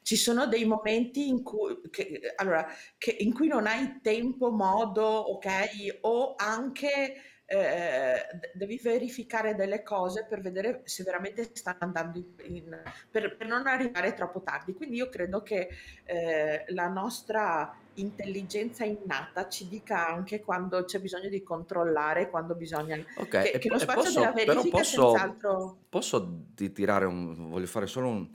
ci 0.04 0.16
sono 0.16 0.46
dei 0.48 0.66
momenti 0.66 1.28
in 1.28 1.42
cui 1.42 1.80
che 1.90 2.34
allora, 2.36 2.68
che 2.98 3.16
in 3.20 3.34
cui 3.34 3.48
non 3.48 3.66
hai 3.66 4.00
tempo, 4.02 4.52
modo, 4.52 5.32
okay, 5.34 5.98
o 6.02 6.36
anche, 6.38 7.16
d 7.48 8.52
devi 8.54 8.78
verificare 8.82 9.56
delle 9.56 9.82
cose 9.84 10.26
per 10.28 10.42
vedere 10.42 10.82
se 10.86 11.04
veramente 11.04 11.50
stanno 11.54 11.78
andando 11.82 12.18
in 12.20 12.56
in 12.56 12.82
per 13.12 13.36
per 13.38 13.48
non 13.48 13.66
arrivare 13.68 14.14
troppo 14.14 14.42
tardi. 14.44 14.74
Quindi 14.74 14.98
io 14.98 15.10
credo 15.10 15.42
che, 15.42 15.70
ehm, 16.06 16.64
la 16.76 16.88
nostra 16.88 17.76
intelligenza 17.96 18.84
innata 18.86 19.48
ci 19.48 19.68
dica 19.68 20.08
anche 20.08 20.42
quando 20.44 20.84
c'è 20.86 21.00
bisogno 21.00 21.30
di 21.30 21.44
controllare, 21.44 22.30
quando 22.30 22.56
bisogna 22.56 22.98
Okay, 23.18 23.50
che 23.52 23.52
e 23.52 23.60
che 23.60 23.70
lo 23.70 23.78
spazio 23.80 24.12
della 24.12 24.32
posso 24.32 24.42
però 24.44 24.68
verifica 24.68 24.82
è 24.82 24.84
posso 24.84 24.86
senz'altro 24.86 25.80
posso 25.88 26.48
tirare 26.74 27.06
un 27.06 27.50
voglio 27.50 27.66
fare 27.68 27.88
solo 27.88 28.10
un 28.10 28.30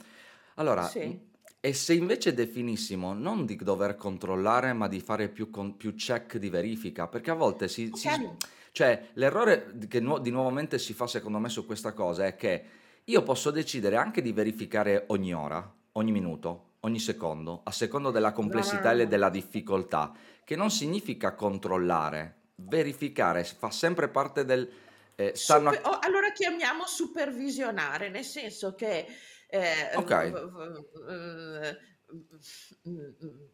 allora, 0.55 0.91
Sì. 0.91 1.29
e 1.59 1.73
se 1.73 1.93
invece 1.93 2.33
definissimo 2.33 3.13
non 3.13 3.45
di 3.45 3.55
dover 3.55 3.95
controllare, 3.95 4.73
ma 4.73 4.87
di 4.87 4.99
fare 4.99 5.29
più 5.29 5.49
con 5.51 5.77
più 5.77 5.93
check 5.95 6.37
di 6.37 6.49
verifica? 6.49 7.07
Perché 7.07 7.29
a 7.31 7.35
volte 7.35 7.67
si 7.67 7.91
si 7.95 8.09
Okay. 8.09 8.37
cioè 8.71 9.09
l'errore 9.13 9.77
che 9.87 9.99
nuo 9.99 10.17
di 10.17 10.31
nuovamente 10.31 10.79
si 10.79 10.93
fa 10.93 11.05
secondo 11.07 11.37
me 11.39 11.49
su 11.49 11.65
questa 11.65 11.93
cosa 11.93 12.25
è 12.25 12.35
che 12.35 12.63
io 13.05 13.23
posso 13.23 13.51
decidere 13.51 13.97
anche 13.97 14.21
di 14.21 14.31
verificare 14.33 15.05
ogni 15.09 15.33
ora, 15.33 15.71
ogni 15.93 16.11
minuto, 16.11 16.70
ogni 16.81 16.99
secondo, 16.99 17.61
a 17.63 17.71
secondo 17.71 18.11
della 18.11 18.31
complessità 18.31 18.91
e 18.93 19.07
della 19.07 19.29
difficoltà, 19.29 20.13
che 20.43 20.55
non 20.55 20.71
significa 20.71 21.35
controllare. 21.35 22.37
Verificare 22.55 23.43
fa 23.43 23.71
sempre 23.71 24.09
parte 24.09 24.45
del 24.45 24.69
ehm, 25.15 25.33
stanno 25.33 25.69
Supe 25.69 25.79
a 25.81 25.81
o 25.83 25.97
allora 25.99 26.31
chiamiamo 26.33 26.85
supervisionare, 26.85 28.09
nel 28.09 28.25
senso 28.25 28.75
che, 28.75 29.07
v 29.49 29.55
Okay. 29.95 30.31
v 30.31 30.51
v 30.51 30.55
uhm, 30.55 30.85
mhmm, 31.07 31.77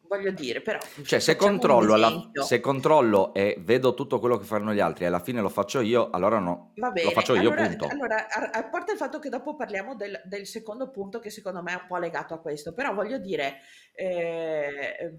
voglio 0.07 0.31
dire, 0.31 0.61
però 0.61 0.79
Cioè 1.03 1.19
se 1.19 1.35
controllo 1.35 1.93
alla 1.93 2.31
se 2.33 2.59
controllo 2.59 3.33
e 3.33 3.57
vedo 3.59 3.93
tutto 3.93 4.19
quello 4.19 4.37
che 4.37 4.45
fanno 4.45 4.73
gli 4.73 4.79
altri 4.79 5.03
e 5.03 5.07
alla 5.07 5.19
fine 5.19 5.41
lo 5.41 5.49
faccio 5.49 5.79
io, 5.79 6.09
allora 6.09 6.39
no 6.39 6.73
Va 6.79 6.91
lo 6.99 7.11
bene, 7.11 7.11
faccio 7.11 7.35
io, 7.35 7.51
allora 7.51 7.53
punto. 7.53 7.87
allora 7.87 8.27
a 8.29 8.49
a 8.51 8.69
parte 8.69 8.91
il 8.91 8.97
fatto 8.99 9.17
che 9.17 9.29
dopo 9.29 9.55
parliamo 9.55 9.95
del 9.95 10.21
del 10.25 10.45
secondo 10.45 10.91
punto 10.91 11.19
che 11.19 11.31
secondo 11.31 11.63
me 11.63 11.71
è 11.71 11.81
un 11.81 11.87
po' 11.87 11.97
legato 11.97 12.35
a 12.35 12.39
questo, 12.39 12.71
però 12.73 12.93
voglio 12.93 13.17
dire, 13.17 13.61
ehm, 13.95 15.17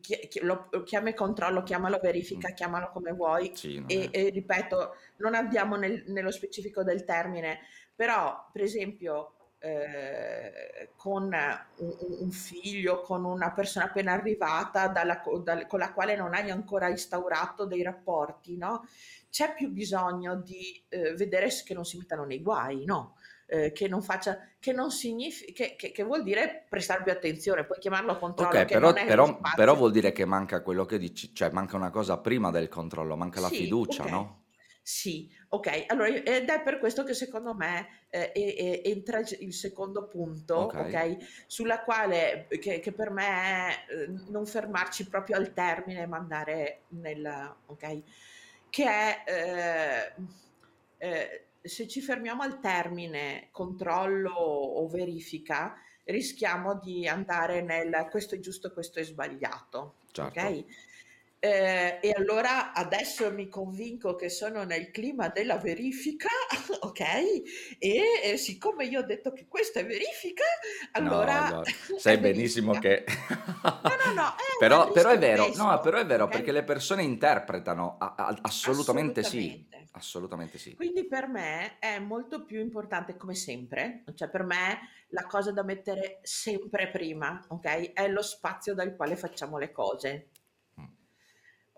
chi 0.00 0.16
chi 0.28 0.40
lo 0.40 0.68
chiama 0.84 1.12
controllo, 1.12 1.62
chiamalo 1.62 1.98
verifica, 2.00 2.52
chiamalo 2.54 2.88
come 2.90 3.12
vuoi 3.12 3.52
Sì, 3.52 3.82
e 3.84 4.08
e 4.10 4.30
ripeto, 4.30 4.94
non 5.18 5.34
andiamo 5.34 5.76
nel 5.76 6.04
nello 6.06 6.30
specifico 6.30 6.82
del 6.82 7.04
termine, 7.04 7.58
però 7.94 8.48
per 8.50 8.62
esempio, 8.62 9.35
ehm, 9.66 10.88
con 10.96 11.30
u 11.76 11.84
u 11.86 12.16
un 12.24 12.30
figlio, 12.30 13.00
con 13.02 13.24
una 13.24 13.52
persona 13.52 13.86
appena 13.86 14.12
arrivata 14.12 14.88
dalla 14.88 15.22
dal 15.42 15.66
con 15.66 15.78
la 15.80 15.92
quale 15.92 16.16
non 16.16 16.34
hai 16.34 16.50
ancora 16.50 16.88
instaurato 16.88 17.66
dei 17.66 17.82
rapporti, 17.82 18.56
no, 18.56 18.84
c'è 19.30 19.54
più 19.54 19.70
bisogno 19.70 20.36
di, 20.36 20.82
uhm, 20.90 21.14
vedere 21.16 21.48
che 21.64 21.74
non 21.74 21.84
si 21.84 21.96
mettano 21.98 22.24
nei 22.24 22.42
guai, 22.42 22.84
no, 22.84 23.16
ehm, 23.46 23.72
che 23.72 23.88
non 23.88 24.02
faccia 24.02 24.38
che 24.58 24.72
non 24.72 24.90
signifi 24.90 25.52
che 25.52 25.74
che 25.76 25.90
che 25.92 26.02
vuol 26.04 26.22
dire 26.22 26.66
prestar 26.68 27.02
più 27.02 27.12
attenzione, 27.12 27.64
puoi 27.66 27.78
chiamarlo 27.78 28.16
controllo, 28.18 28.64
non 28.64 28.68
però 28.68 29.02
però 29.02 29.40
però 29.54 29.74
vuol 29.74 29.92
dire 29.92 30.12
che 30.12 30.26
manca 30.26 30.60
quello 30.60 30.84
che 30.84 30.98
dici 30.98 31.34
cioè 31.34 31.50
manca 31.50 31.76
una 31.76 31.88
cosa 31.90 32.18
prima 32.18 32.50
del 32.50 32.68
controllo, 32.68 33.16
manca 33.16 33.40
la 33.40 33.48
Sì, 33.48 33.50
fiducia, 33.50 34.06
okay. 34.06 34.06
no? 34.06 34.45
Sì, 34.88 35.28
okay. 35.48 35.82
Allora 35.88 36.06
ed 36.06 36.48
è 36.48 36.62
per 36.62 36.78
questo 36.78 37.02
che 37.02 37.12
secondo 37.12 37.54
me, 37.56 38.06
ehm, 38.08 38.30
e 38.32 38.54
e 38.84 38.90
entra 38.92 39.18
il 39.40 39.52
secondo 39.52 40.06
punto, 40.06 40.54
Okay. 40.56 40.76
okay, 40.78 41.18
sulla 41.48 41.82
quale 41.82 42.46
che 42.60 42.78
che 42.78 42.92
per 42.92 43.10
me 43.10 43.24
è, 43.88 44.06
uhm, 44.06 44.26
non 44.30 44.46
fermarci 44.46 45.08
proprio 45.08 45.34
al 45.38 45.52
termine, 45.52 46.06
ma 46.06 46.18
andare 46.18 46.84
nel 46.90 47.62
okay, 47.64 48.04
che 48.68 48.84
è, 48.88 49.24
ehm, 50.16 50.26
ehm, 50.98 51.26
se 51.60 51.88
ci 51.88 52.00
fermiamo 52.00 52.42
al 52.44 52.60
termine 52.60 53.48
controllo 53.50 54.30
o 54.30 54.86
verifica, 54.86 55.74
rischiamo 56.04 56.78
di 56.78 57.08
andare 57.08 57.60
nel: 57.60 58.06
"Questo 58.08 58.36
è 58.36 58.38
giusto, 58.38 58.72
questo 58.72 59.00
è 59.00 59.02
sbagliato", 59.02 60.02
Certo. 60.12 60.46
okay? 60.46 60.64
Ehm, 61.38 61.98
e 62.00 62.12
allora 62.16 62.72
adesso 62.72 63.30
mi 63.32 63.48
convinco 63.48 64.14
che 64.16 64.28
sono 64.30 64.64
nel 64.64 64.90
clima 64.90 65.28
della 65.28 65.58
verifica, 65.58 66.28
okay, 66.80 67.42
e 67.78 68.02
e 68.22 68.36
siccome 68.38 68.86
io 68.86 69.00
ho 69.00 69.04
detto 69.04 69.32
che 69.32 69.46
questa 69.46 69.80
è 69.80 69.86
verifica, 69.86 70.44
No, 70.98 71.16
allora 71.16 71.40
no, 71.42 71.62
è 71.62 71.72
sai 71.94 72.18
benissimo 72.18 72.78
verifica. 72.78 72.78
che 72.78 73.04
No, 73.84 73.94
no, 73.96 74.12
no, 74.12 74.28
eh, 74.38 74.66
il 74.74 74.82
però 74.82 74.90
però 74.90 75.10
è 75.10 75.18
è 75.18 75.18
vero, 75.18 75.52
no, 75.54 75.78
però 75.80 75.98
è 75.98 76.06
vero 76.06 76.28
perché 76.30 76.50
okay? 76.50 76.52
le 76.52 76.64
persone 76.64 77.02
interpretano, 77.02 77.96
a 77.98 78.14
a 78.16 78.38
assolutamente 78.42 79.22
sì, 79.22 79.68
Assolutamente. 79.68 79.90
assolutamente 79.92 80.58
sì. 80.58 80.74
Quindi 80.74 81.06
per 81.06 81.26
me 81.28 81.78
è 81.78 81.98
molto 81.98 82.44
più 82.44 82.60
importante, 82.60 83.16
come 83.16 83.34
sempre, 83.34 84.04
cioè 84.14 84.28
per 84.28 84.42
me 84.44 84.80
la 85.08 85.24
cosa 85.26 85.52
da 85.52 85.62
mettere 85.62 86.20
sempre 86.22 86.90
prima, 86.90 87.44
okay, 87.48 87.92
è 87.94 88.08
lo 88.08 88.22
spazio 88.22 88.74
dal 88.74 88.94
quale 88.94 89.16
facciamo 89.16 89.56
le 89.58 89.72
cose. 89.72 90.28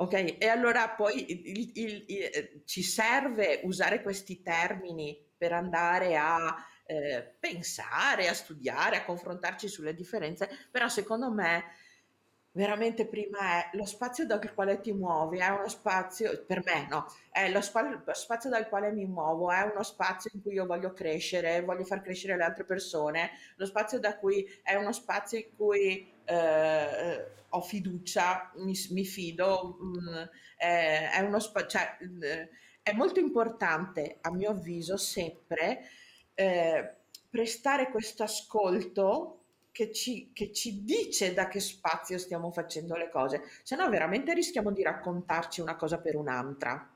Okay, 0.00 0.36
e 0.38 0.46
allora 0.46 0.90
poi 0.90 1.28
il 1.32 1.72
il 1.74 2.04
i 2.06 2.18
ehm, 2.22 2.62
ci 2.64 2.82
serve 2.84 3.60
usare 3.64 4.00
questi 4.00 4.42
termini 4.42 5.18
per 5.36 5.52
andare 5.52 6.16
a, 6.16 6.54
ehm, 6.86 7.32
pensare, 7.40 8.28
a 8.28 8.34
studiare, 8.34 8.96
a 8.98 9.04
confrontarci 9.04 9.66
sulle 9.66 9.94
differenze, 9.94 10.48
però 10.70 10.88
secondo 10.88 11.32
me 11.32 11.64
veramente 12.52 13.06
prima 13.08 13.38
è 13.70 13.70
lo 13.76 13.84
spazio 13.86 14.24
dal 14.24 14.54
quale 14.54 14.80
ti 14.80 14.92
muovi, 14.92 15.38
è 15.38 15.48
uno 15.48 15.68
spazio 15.68 16.44
per 16.46 16.62
me, 16.64 16.86
no, 16.88 17.06
è 17.30 17.50
lo 17.50 17.60
spa 17.60 18.00
spazio 18.14 18.50
dal 18.50 18.68
quale 18.68 18.92
mi 18.92 19.04
muovo, 19.04 19.50
è 19.50 19.62
uno 19.62 19.82
spazio 19.82 20.30
in 20.32 20.42
cui 20.42 20.54
io 20.54 20.66
voglio 20.66 20.92
crescere, 20.92 21.60
voglio 21.62 21.84
far 21.84 22.02
crescere 22.02 22.36
le 22.36 22.44
altre 22.44 22.64
persone, 22.64 23.30
lo 23.56 23.66
spazio 23.66 23.98
da 23.98 24.16
cui 24.16 24.44
è 24.62 24.74
uno 24.76 24.92
spazio 24.92 25.38
in 25.38 25.54
cui, 25.56 26.12
ehm, 26.28 27.24
ho 27.50 27.60
fiducia, 27.62 28.52
mi 28.56 28.74
mi 28.90 29.04
fido, 29.04 29.76
mhmm, 29.80 30.28
è 30.56 31.10
è 31.14 31.20
uno 31.20 31.38
spa 31.40 31.66
cioè, 31.66 31.96
mhmm, 32.00 32.20
è 32.82 32.92
molto 32.94 33.20
importante 33.20 34.18
a 34.20 34.30
mio 34.32 34.50
avviso 34.50 34.96
sempre, 34.96 35.80
ehm, 36.34 36.94
prestare 37.30 37.90
questo 37.90 38.22
ascolto 38.22 39.34
che 39.72 39.92
ci 39.92 40.30
che 40.32 40.52
ci 40.52 40.84
dice 40.84 41.34
da 41.34 41.48
che 41.48 41.60
spazio 41.60 42.18
stiamo 42.18 42.50
facendo 42.50 42.96
le 42.96 43.10
cose, 43.10 43.42
se 43.62 43.76
no 43.76 43.88
veramente 43.88 44.34
rischiamo 44.34 44.72
di 44.72 44.82
raccontarci 44.82 45.60
una 45.60 45.76
cosa 45.76 45.98
per 46.00 46.16
un'altra. 46.16 46.90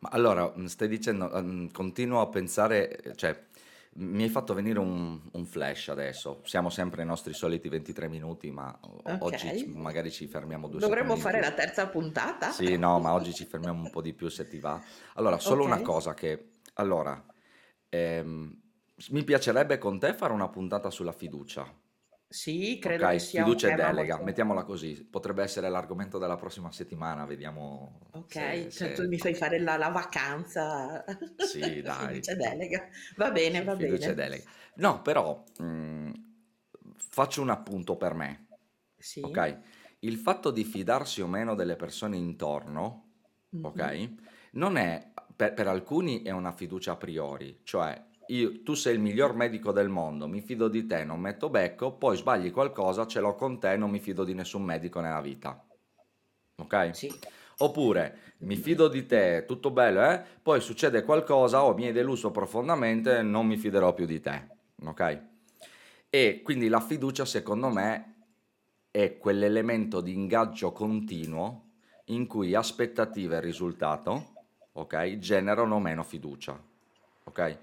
Ma 0.00 0.08
allora, 0.10 0.52
mhmm, 0.54 0.66
stai 0.66 0.88
dicendo 0.88 1.30
uhm, 1.32 1.70
continuo 1.70 2.20
a 2.20 2.28
pensare 2.28 3.00
cioè 3.14 3.46
mi 3.94 4.22
hai 4.22 4.28
fatto 4.30 4.54
venire 4.54 4.78
un 4.78 5.20
un 5.32 5.44
flash 5.46 5.88
adesso. 5.88 6.40
Siamo 6.44 6.70
sempre 6.70 7.02
ai 7.02 7.06
nostri 7.06 7.34
soliti 7.34 7.68
23 7.68 8.08
minuti, 8.08 8.50
ma 8.50 8.78
o 8.82 9.16
oggi 9.18 9.52
Okay. 9.52 9.66
magari 9.66 10.10
ci 10.10 10.26
fermiamo 10.28 10.68
2 10.68 10.80
Dovremmo 10.80 11.16
secondi 11.20 11.20
in 11.20 11.26
fare 11.26 11.40
la 11.40 11.52
terza 11.54 11.88
puntata? 11.88 12.54
Sì, 12.54 12.76
no, 12.76 12.98
ma 13.00 13.14
oggi 13.14 13.32
ci 13.32 13.46
fermiamo 13.46 13.80
un 13.80 13.88
po' 13.90 14.02
di 14.02 14.12
più 14.14 14.28
se 14.28 14.46
ti 14.46 14.58
va. 14.58 14.82
Allora, 15.14 15.38
solo 15.38 15.64
una 15.64 15.80
Okay. 15.80 15.80
cosa 15.80 16.12
che 16.14 16.50
allora, 16.74 17.24
ehm, 17.88 18.60
mi 19.10 19.24
piacerebbe 19.24 19.78
con 19.78 19.98
te 19.98 20.12
fare 20.14 20.32
una 20.32 20.48
puntata 20.48 20.90
sulla 20.90 21.12
fiducia. 21.12 21.72
Sì, 22.32 22.78
credo 22.80 23.06
che 23.08 23.18
sia 23.20 23.46
un 23.46 23.62
fiducia 23.62 23.68
e 23.68 23.72
tema 23.72 23.90
delega, 23.90 24.18
molto 24.18 24.22
mettiamola 24.22 24.64
così. 24.64 25.04
Potrebbe 25.04 25.42
essere 25.42 25.68
l'argomento 25.68 26.18
della 26.18 26.36
prossima 26.36 26.70
settimana, 26.72 27.24
vediamo 27.26 27.98
se 28.26 28.44
Okay, 28.44 28.72
cioè 28.74 28.92
tu 28.92 29.02
se 29.02 29.08
mi 29.08 29.18
fai 29.18 29.34
fare 29.34 29.58
la 29.58 29.76
la 29.76 29.88
vacanza 29.88 31.04
Sì, 31.36 31.80
dai. 31.82 32.24
fiducia 32.24 32.34
delega. 32.34 32.88
Va 33.16 33.30
bene, 33.30 33.62
Fi 33.62 33.64
va 33.64 33.74
fiducia 33.76 34.10
e 34.10 34.14
bene. 34.14 34.14
delega. 34.14 34.44
No, 34.76 35.02
però, 35.02 35.42
mhmm, 35.58 36.12
faccio 36.96 37.42
un 37.42 37.50
appunto 37.50 37.96
per 37.96 38.14
me, 38.14 38.46
Sì. 38.98 39.20
okay, 39.20 39.58
il 40.00 40.16
fatto 40.16 40.50
di 40.50 40.64
fidarsi 40.64 41.20
o 41.22 41.26
meno 41.26 41.54
delle 41.54 41.76
persone 41.76 42.16
intorno, 42.16 43.10
Mh-mh. 43.52 43.88
okay, 43.90 44.16
non 44.52 44.76
è 44.76 45.12
pe 45.36 45.52
per 45.52 45.66
alcuni 45.68 46.22
è 46.22 46.30
una 46.30 46.52
fiducia 46.52 46.92
a 46.92 46.96
priori, 46.96 47.60
cioè 47.64 48.10
io, 48.32 48.62
tu 48.62 48.74
sei 48.74 48.94
il 48.94 49.00
miglior 49.00 49.34
medico 49.34 49.72
del 49.72 49.88
mondo, 49.88 50.26
mi 50.26 50.40
fido 50.40 50.68
di 50.68 50.86
te, 50.86 51.04
non 51.04 51.20
metto 51.20 51.50
becco, 51.50 51.92
poi 51.92 52.16
sbagli 52.16 52.50
qualcosa, 52.50 53.06
ce 53.06 53.20
l'ho 53.20 53.34
con 53.34 53.58
te, 53.58 53.76
non 53.76 53.90
mi 53.90 54.00
fido 54.00 54.24
di 54.24 54.34
nessun 54.34 54.62
medico 54.62 55.00
nella 55.00 55.20
vita. 55.20 55.62
Ok? 56.56 56.96
Sì. 56.96 57.12
Oppure 57.58 58.34
mi 58.38 58.56
fido 58.56 58.88
di 58.88 59.06
te, 59.06 59.44
tutto 59.46 59.70
bello, 59.70 60.02
eh? 60.02 60.22
Poi 60.42 60.60
succede 60.60 61.04
qualcosa 61.04 61.62
o 61.62 61.68
oh, 61.68 61.74
mi 61.74 61.86
hai 61.86 61.92
deluso 61.92 62.30
profondamente, 62.30 63.22
non 63.22 63.46
mi 63.46 63.56
fiderò 63.56 63.92
più 63.92 64.06
di 64.06 64.20
te. 64.20 64.48
Ok? 64.84 65.22
E 66.08 66.40
quindi 66.42 66.68
la 66.68 66.80
fiducia, 66.80 67.24
secondo 67.24 67.68
me, 67.68 68.14
è 68.90 69.18
quell'elemento 69.18 70.00
di 70.00 70.12
ingaggio 70.12 70.72
continuo 70.72 71.70
in 72.06 72.26
cui 72.26 72.54
aspettative 72.54 73.36
e 73.36 73.40
risultato, 73.40 74.32
ok, 74.72 75.18
generano 75.18 75.78
meno 75.78 76.02
fiducia. 76.02 76.60
Ok? 77.24 77.58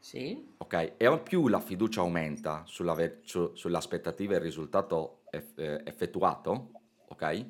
Sì. 0.00 0.54
Ok, 0.56 0.94
e 0.96 1.18
più 1.18 1.48
la 1.48 1.60
fiducia 1.60 2.00
aumenta 2.00 2.64
sulla, 2.66 2.96
su, 3.22 3.52
sull'aspettativa 3.54 4.32
e 4.32 4.36
il 4.36 4.42
risultato 4.42 5.20
eff, 5.30 5.58
eh, 5.58 5.82
effettuato, 5.84 6.70
ok? 7.08 7.46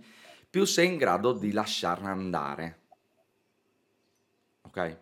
Più 0.50 0.64
sei 0.64 0.88
in 0.88 0.96
grado 0.96 1.32
di 1.32 1.52
lasciarne 1.52 2.08
andare. 2.08 2.78
Ok? 4.62 4.98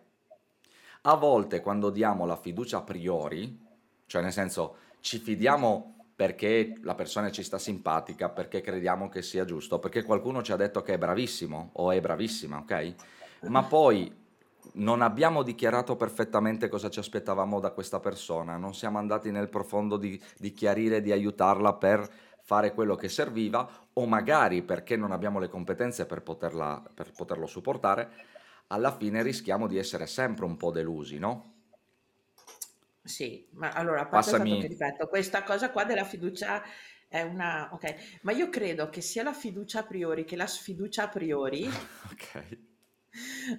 A 1.01 1.15
volte 1.15 1.59
quando 1.61 1.89
diamo 1.89 2.25
la 2.25 2.37
fiducia 2.37 2.77
a 2.77 2.83
priori, 2.83 3.59
cioè 4.05 4.21
nel 4.21 4.31
senso 4.31 4.75
ci 4.99 5.17
fidiamo 5.17 5.95
perché 6.15 6.75
la 6.81 6.95
persona 6.95 7.31
ci 7.31 7.43
sta 7.43 7.57
simpatica, 7.57 8.29
perché 8.29 8.61
crediamo 8.61 9.09
che 9.09 9.21
sia 9.21 9.45
giusto, 9.45 9.79
perché 9.79 10.03
qualcuno 10.03 10.43
ci 10.43 10.51
ha 10.51 10.57
detto 10.57 10.81
che 10.81 10.93
è 10.93 10.97
bravissimo 10.97 11.71
o 11.73 11.91
è 11.91 11.99
bravissima, 11.99 12.57
ok? 12.57 12.93
Ma 13.47 13.63
poi 13.63 14.18
non 14.73 15.01
abbiamo 15.01 15.43
dichiarato 15.43 15.95
perfettamente 15.95 16.69
cosa 16.69 16.89
ci 16.89 16.99
aspettavamo 16.99 17.59
da 17.59 17.71
questa 17.71 17.99
persona, 17.99 18.57
non 18.57 18.73
siamo 18.73 18.97
andati 18.97 19.31
nel 19.31 19.49
profondo 19.49 19.97
di, 19.97 20.21
di 20.37 20.53
chiarire, 20.53 21.01
di 21.01 21.11
aiutarla 21.11 21.73
per 21.73 22.09
fare 22.41 22.73
quello 22.73 22.95
che 22.95 23.09
serviva 23.09 23.69
o 23.93 24.05
magari 24.05 24.63
perché 24.63 24.95
non 24.95 25.11
abbiamo 25.11 25.39
le 25.39 25.49
competenze 25.49 26.05
per, 26.05 26.21
poterla, 26.21 26.83
per 26.93 27.11
poterlo 27.11 27.45
supportare, 27.45 28.09
alla 28.67 28.95
fine 28.95 29.21
rischiamo 29.21 29.67
di 29.67 29.77
essere 29.77 30.07
sempre 30.07 30.45
un 30.45 30.57
po' 30.57 30.71
delusi, 30.71 31.19
no? 31.19 31.53
Sì, 33.03 33.47
ma 33.51 33.71
allora, 33.71 34.01
a 34.01 34.05
parte 34.05 34.31
Passami... 34.31 34.65
ripeto, 34.67 35.07
questa 35.07 35.43
cosa 35.43 35.71
qua 35.71 35.83
della 35.83 36.03
fiducia 36.03 36.61
è 37.07 37.21
una... 37.21 37.69
Ok, 37.73 38.19
ma 38.21 38.31
io 38.31 38.49
credo 38.49 38.89
che 38.89 39.01
sia 39.01 39.23
la 39.23 39.33
fiducia 39.33 39.79
a 39.79 39.83
priori 39.83 40.25
che 40.25 40.35
la 40.35 40.47
sfiducia 40.47 41.03
a 41.03 41.09
priori 41.09 41.67
Ok. 42.11 42.57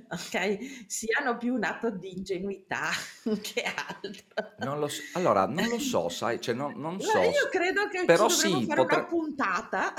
Ok, 0.08 0.86
siano 0.86 1.36
più 1.36 1.54
un 1.54 1.64
atto 1.64 1.90
di 1.90 2.16
ingenuità 2.16 2.90
che 3.42 3.62
altro. 3.62 4.22
Non 4.58 4.78
lo 4.78 4.88
so, 4.88 5.02
allora, 5.14 5.46
non 5.46 5.66
lo 5.68 5.78
so, 5.78 6.08
sai, 6.08 6.40
cioè 6.40 6.54
non, 6.54 6.74
non 6.76 7.00
so, 7.00 7.18
io 7.18 7.48
credo 7.50 7.88
che 7.88 8.00
ci 8.00 8.04
però 8.04 8.28
dovremmo 8.28 8.60
sì, 8.60 8.66
fare 8.66 8.80
una 8.80 8.88
potre... 8.88 9.06
puntata, 9.06 9.94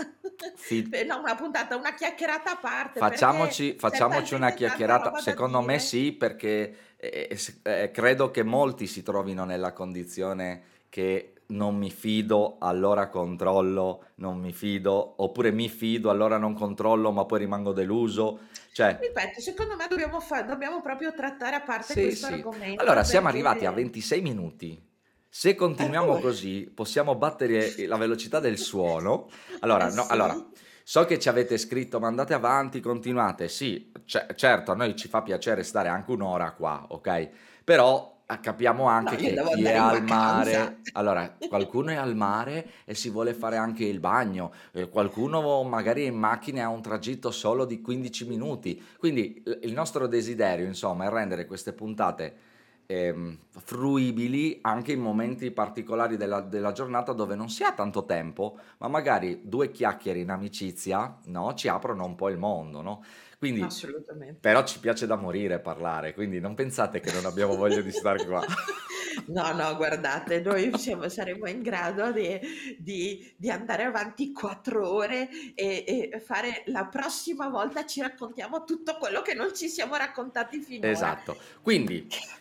fi- 0.56 0.88
Eh, 0.92 1.04
no, 1.04 1.20
una 1.20 1.36
puntata, 1.36 1.76
una 1.76 1.94
chiacchierata 1.94 2.52
a 2.52 2.58
parte, 2.58 3.00
Facciamoci, 3.00 3.76
facciamoci 3.78 4.34
una 4.34 4.52
chiacchierata, 4.52 5.18
secondo 5.20 5.62
me 5.62 5.80
sì, 5.80 6.14
perché 6.14 6.96
eh, 6.98 7.28
eh, 7.30 7.84
eh, 7.84 7.92
credo 7.92 8.32
che 8.32 8.44
molti 8.44 8.88
si 8.88 9.04
trovino 9.04 9.44
nella 9.44 9.74
condizione 9.74 10.64
che 10.88 11.34
non 11.52 11.76
mi 11.78 11.92
fido, 11.92 12.58
allora 12.60 13.10
controllo, 13.10 14.06
non 14.16 14.40
mi 14.40 14.54
fido, 14.54 15.16
oppure 15.24 15.52
mi 15.52 15.70
fido, 15.70 16.10
allora 16.10 16.38
non 16.38 16.54
controllo, 16.54 17.12
ma 17.12 17.26
poi 17.26 17.40
rimango 17.40 17.74
deluso. 17.74 18.40
Cioè, 18.72 19.00
Ripeto, 19.00 19.42
secondo 19.42 19.76
me 19.76 19.88
dobbiamo, 19.88 20.20
fa- 20.22 20.44
dobbiamo 20.44 20.82
proprio 20.82 21.14
trattare 21.14 21.56
a 21.58 21.62
parte 21.62 21.94
sì, 21.94 22.00
questo 22.00 22.26
sì. 22.26 22.34
argomento 22.34 22.76
Allora, 22.76 23.04
siamo 23.04 23.28
arrivati 23.28 23.66
a 23.66 23.72
perché... 23.72 23.74
26 23.74 24.22
minuti. 24.22 24.90
Se 25.34 25.56
continuiamo 25.56 26.18
Oh, 26.18 26.20
così, 26.20 26.70
possiamo 26.74 27.16
battere 27.16 27.74
la 27.88 27.98
velocità 27.98 28.40
del 28.40 28.58
suono. 28.58 29.30
Allora, 29.60 29.88
eh 29.88 29.92
no, 29.92 30.06
allora, 30.08 30.50
so 30.84 31.06
che 31.06 31.20
ci 31.20 31.30
avete 31.30 31.58
scritto, 31.58 32.00
ma 32.00 32.08
andate 32.08 32.34
avanti, 32.34 32.80
continuate. 32.82 33.48
Sì, 33.48 33.92
ce- 34.06 34.28
certo, 34.36 34.72
a 34.72 34.76
noi 34.76 34.96
ci 34.96 35.08
fa 35.08 35.22
piacere 35.22 35.64
stare 35.64 35.88
anche 35.90 36.12
un'ora 36.12 36.52
qua, 36.54 36.86
ok? 36.90 37.30
Però 37.64 38.21
capiamo 38.40 38.84
no, 38.84 38.90
anche 38.90 39.16
io 39.16 39.44
che 39.44 39.56
chi 39.56 39.64
è 39.64 39.76
al 39.76 40.04
mare, 40.04 40.80
allora, 40.94 41.36
qualcuno 41.50 41.92
è 41.92 41.96
al 41.96 42.16
mare 42.16 42.70
e 42.86 42.96
si 42.96 43.10
vuole 43.10 43.34
fare 43.34 43.58
anche 43.58 43.86
il 43.86 44.00
bagno, 44.00 44.54
eh, 44.74 44.90
qualcuno 44.90 45.64
magari 45.64 46.06
in 46.06 46.16
macchina 46.16 46.64
ha 46.64 46.70
un 46.70 46.82
tragitto 46.82 47.32
solo 47.32 47.66
di 47.66 47.82
15 47.82 48.28
minuti. 48.28 48.82
Quindi 48.98 49.44
il 49.62 49.74
nostro 49.74 50.08
desiderio, 50.08 50.66
insomma, 50.66 51.06
è 51.06 51.10
rendere 51.10 51.46
queste 51.46 51.74
puntate 51.74 52.50
ehm, 52.86 53.38
fruibili 53.50 54.60
anche 54.62 54.92
in 54.92 55.00
momenti 55.00 55.52
particolari 55.52 56.18
della, 56.18 56.42
della 56.42 56.72
giornata 56.72 57.14
dove 57.14 57.36
non 57.36 57.50
si 57.50 57.64
ha 57.64 57.74
tanto 57.74 58.06
tempo, 58.06 58.58
ma 58.80 58.88
magari 58.88 59.42
due 59.44 59.72
chiacchiere 59.72 60.20
in 60.20 60.30
amicizia, 60.30 61.20
no, 61.26 61.54
ci 61.54 61.68
aprono 61.68 62.06
un 62.06 62.16
po' 62.16 62.30
il 62.30 62.38
mondo, 62.38 62.82
no? 62.82 63.04
Quindi, 63.38 63.62
Assolutamente. 63.62 64.38
però 64.40 64.64
ci 64.64 64.80
piace 64.80 65.08
da 65.08 65.16
morire 65.16 65.60
parlare, 65.60 66.14
quindi 66.14 66.40
non 66.40 66.54
pensate 66.54 67.00
che 67.00 67.12
non 67.12 67.26
abbiamo 67.26 67.56
voglia 67.56 67.82
di 67.82 67.92
stare 67.92 68.26
qua. 68.26 68.44
No, 69.28 69.52
no, 69.54 69.76
guardate, 69.76 70.40
noi 70.42 70.78
siamo- 70.78 71.10
saremo 71.10 71.48
in 71.48 71.62
grado 71.62 72.12
di, 72.12 72.40
di- 72.78 73.34
di 73.38 73.50
andare 73.50 73.84
avanti 73.84 74.32
quattro 74.32 74.90
ore 74.90 75.30
e, 75.54 76.10
e 76.12 76.20
fare 76.20 76.64
la 76.68 76.86
prossima 76.86 77.50
volta 77.50 77.86
ci 77.86 78.02
raccontiamo 78.02 78.64
tutto 78.64 78.96
quello 78.98 79.22
che 79.22 79.34
non 79.34 79.54
ci 79.54 79.68
siamo 79.68 79.96
raccontati 79.96 80.60
finora. 80.62 80.90
Esatto. 80.92 81.38
Quindi, 81.62 82.08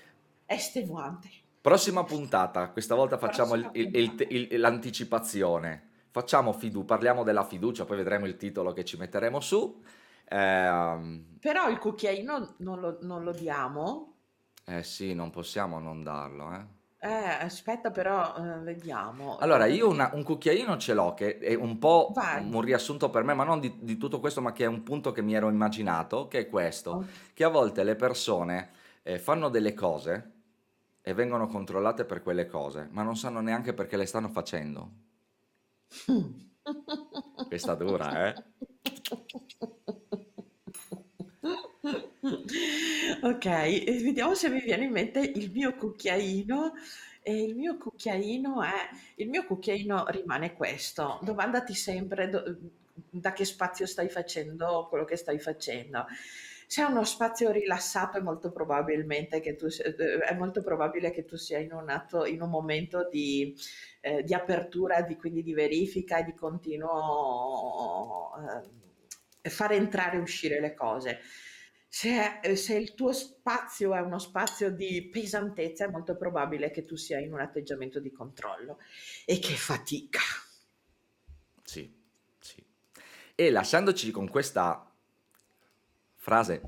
È 0.51 0.55
estenuante. 0.55 1.29
prossima 1.61 2.03
puntata, 2.03 2.71
questa 2.71 2.97
volta 2.97 3.19
facciamo 3.19 3.55
il- 3.55 3.71
il- 3.73 4.27
il- 4.31 4.59
l'anticipazione. 4.59 5.91
Facciamo 6.11 6.53
fidu, 6.53 6.85
parliamo 6.85 7.23
della 7.23 7.45
fiducia, 7.45 7.85
poi 7.85 7.99
vedremo 7.99 8.27
il 8.27 8.37
titolo 8.37 8.73
che 8.73 8.85
ci 8.85 8.97
metteremo 8.97 9.39
su. 9.39 9.81
Ehm, 10.29 11.37
Però 11.39 11.69
il 11.69 11.79
cucchiaino 11.79 12.55
non 12.59 12.81
lo, 12.81 12.99
non 13.03 13.23
lo 13.23 13.31
diamo. 13.31 14.15
eh 14.65 14.83
sì, 14.83 15.15
non 15.15 15.31
possiamo 15.31 15.79
non 15.79 16.03
darlo, 16.03 16.53
eh. 16.53 16.67
Eh, 16.99 17.45
aspetta, 17.45 17.93
però 17.93 18.35
eh, 18.37 18.59
vediamo. 18.59 19.37
Allora, 19.39 19.67
io 19.67 19.89
una- 19.89 20.11
un 20.15 20.25
cucchiaino 20.25 20.77
ce 20.79 20.95
l'ho 20.95 21.15
che 21.15 21.39
è 21.39 21.55
un 21.55 21.79
po' 21.79 22.11
Vai. 22.13 22.45
un 22.53 22.61
riassunto 22.61 23.09
per 23.09 23.23
me, 23.23 23.35
ma 23.35 23.45
non 23.45 23.61
di, 23.61 23.73
di 23.81 23.97
tutto 23.97 24.19
questo, 24.19 24.41
ma 24.41 24.51
che 24.51 24.65
è 24.65 24.67
un 24.67 24.83
punto 24.83 25.13
che 25.13 25.23
mi 25.23 25.35
ero 25.35 25.49
immaginato, 25.49 26.27
che 26.27 26.41
è 26.41 26.49
questo, 26.49 26.91
Oh. 26.91 27.05
che 27.35 27.45
a 27.45 27.49
volte 27.49 27.85
le 27.85 27.95
persone 27.95 28.71
eh, 29.03 29.19
fanno 29.19 29.49
delle 29.49 29.73
cose 29.75 30.33
e 31.03 31.15
vengono 31.15 31.47
controllate 31.47 32.05
per 32.05 32.23
quelle 32.23 32.47
cose, 32.47 32.89
ma 32.91 33.03
non 33.03 33.17
sanno 33.17 33.41
neanche 33.41 33.73
perché 33.75 33.97
le 33.97 34.07
stanno 34.07 34.29
facendo. 34.29 34.91
Questa 37.49 37.75
dura, 37.75 38.29
eh? 38.29 38.35
Ok, 43.23 43.45
e 43.47 44.01
vediamo 44.03 44.35
se 44.35 44.49
mi 44.49 44.61
viene 44.61 44.85
in 44.85 44.93
mente 44.93 45.21
il 45.21 45.51
mio 45.53 45.75
cucchiaino. 45.75 46.73
E 47.23 47.43
il 47.43 47.55
mio 47.55 47.77
cucchiaino 47.77 48.63
è, 48.63 48.73
il 49.17 49.29
mio 49.29 49.45
cucchiaino 49.45 50.07
rimane 50.09 50.55
questo. 50.55 51.19
Domandati 51.23 51.75
sempre 51.75 52.29
do- 52.31 52.57
da 52.95 53.33
che 53.33 53.45
spazio 53.45 53.87
stai 53.87 54.09
facendo 54.09 54.87
quello 54.89 55.05
che 55.05 55.17
stai 55.17 55.39
facendo. 55.39 56.07
Se 56.73 56.83
è 56.83 56.85
uno 56.85 57.03
spazio 57.03 57.51
rilassato 57.51 58.17
è 58.17 58.21
molto 58.21 58.53
tu, 59.57 59.67
eh, 59.67 60.19
è 60.21 60.37
molto 60.37 60.63
probabile 60.63 61.11
che 61.11 61.25
tu 61.25 61.35
sia 61.35 61.59
in 61.59 61.73
un 61.73 61.91
atto, 61.91 62.25
in 62.25 62.41
un 62.43 62.49
momento 62.49 63.09
di, 63.11 63.57
eh, 64.01 64.23
di 64.23 64.33
apertura, 64.35 65.03
di, 65.03 65.17
quindi 65.17 65.43
di 65.43 65.53
verifica 65.53 66.19
e 66.19 66.25
di 66.25 66.33
continuo 66.33 68.31
eh, 69.43 69.51
fare 69.51 69.75
entrare 69.75 70.19
e 70.19 70.21
uscire 70.21 70.61
le 70.61 70.73
cose. 70.73 71.19
Se, 71.89 72.39
è- 72.41 72.55
se 72.55 72.77
il 72.77 72.95
tuo 72.95 73.11
spazio 73.11 73.93
è 73.93 73.99
uno 73.99 74.21
spazio 74.21 74.71
di 74.71 75.09
pesantezza, 75.11 75.87
è 75.87 75.91
molto 75.91 76.17
probabile 76.17 76.71
che 76.71 76.85
tu 76.85 76.95
sia 76.95 77.19
in 77.19 77.33
un 77.33 77.41
atteggiamento 77.41 77.99
di 77.99 78.13
controllo 78.13 78.79
e 79.27 79.41
che 79.41 79.55
fatica. 79.55 80.21
Sì, 81.65 81.93
sì. 82.39 82.65
E 83.35 83.51
lasciandoci 83.51 84.13
con 84.13 84.29
questa 84.29 84.85
frase 86.21 86.61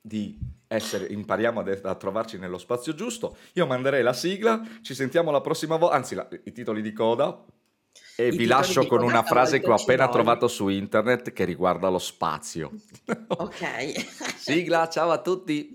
di 0.00 0.38
essere, 0.68 1.06
impariamo 1.06 1.60
ad- 1.60 1.80
a 1.82 1.94
trovarci 1.96 2.38
nello 2.38 2.58
spazio 2.58 2.94
giusto, 2.94 3.36
io 3.54 3.66
manderei 3.66 4.02
la 4.04 4.12
sigla, 4.12 4.62
ci 4.82 4.94
sentiamo 4.94 5.32
la 5.32 5.40
prossima 5.40 5.76
volta, 5.76 5.96
anzi 5.96 6.14
la- 6.14 6.28
i 6.44 6.52
titoli 6.52 6.80
di 6.80 6.92
coda, 6.92 7.44
e 8.16 8.28
I 8.28 8.36
vi 8.36 8.46
lascio 8.46 8.86
con 8.86 9.02
una 9.02 9.18
a 9.18 9.22
frase 9.24 9.58
che 9.58 9.68
ho 9.68 9.74
appena 9.74 10.06
vogliono. 10.06 10.12
trovato 10.22 10.46
su 10.48 10.68
internet 10.68 11.32
che 11.32 11.44
riguarda 11.44 11.88
lo 11.88 11.98
spazio. 11.98 12.70
Ok. 13.26 13.64
Sigla, 14.38 14.88
ciao 14.88 15.10
a 15.10 15.20
tutti! 15.20 15.72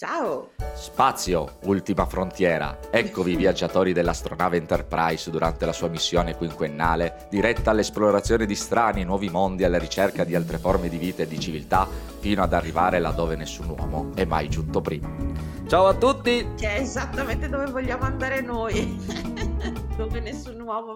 Ciao. 0.00 0.52
Spazio, 0.72 1.58
ultima 1.64 2.06
frontiera. 2.06 2.78
Eccovi 2.90 3.36
viaggiatori 3.36 3.92
dell'astronave 3.92 4.56
Enterprise 4.56 5.30
durante 5.30 5.66
la 5.66 5.74
sua 5.74 5.88
missione 5.88 6.38
quinquennale, 6.38 7.26
diretta 7.28 7.70
all'esplorazione 7.70 8.46
di 8.46 8.54
strani 8.54 9.04
nuovi 9.04 9.28
mondi 9.28 9.62
alla 9.62 9.76
ricerca 9.76 10.24
di 10.24 10.34
altre 10.34 10.56
forme 10.56 10.88
di 10.88 10.96
vita 10.96 11.24
e 11.24 11.26
di 11.26 11.38
civiltà, 11.38 11.86
fino 12.18 12.42
ad 12.42 12.54
arrivare 12.54 12.98
laddove 12.98 13.36
nessun 13.36 13.68
uomo 13.68 14.12
è 14.14 14.24
mai 14.24 14.48
giunto 14.48 14.80
prima. 14.80 15.06
Ciao 15.68 15.86
a 15.88 15.92
tutti! 15.92 16.46
Che 16.56 16.76
è 16.76 16.80
esattamente 16.80 17.50
dove 17.50 17.66
vogliamo 17.66 18.04
andare 18.04 18.40
noi, 18.40 18.98
dove 19.98 20.18
nessun 20.20 20.58
uomo 20.62 20.88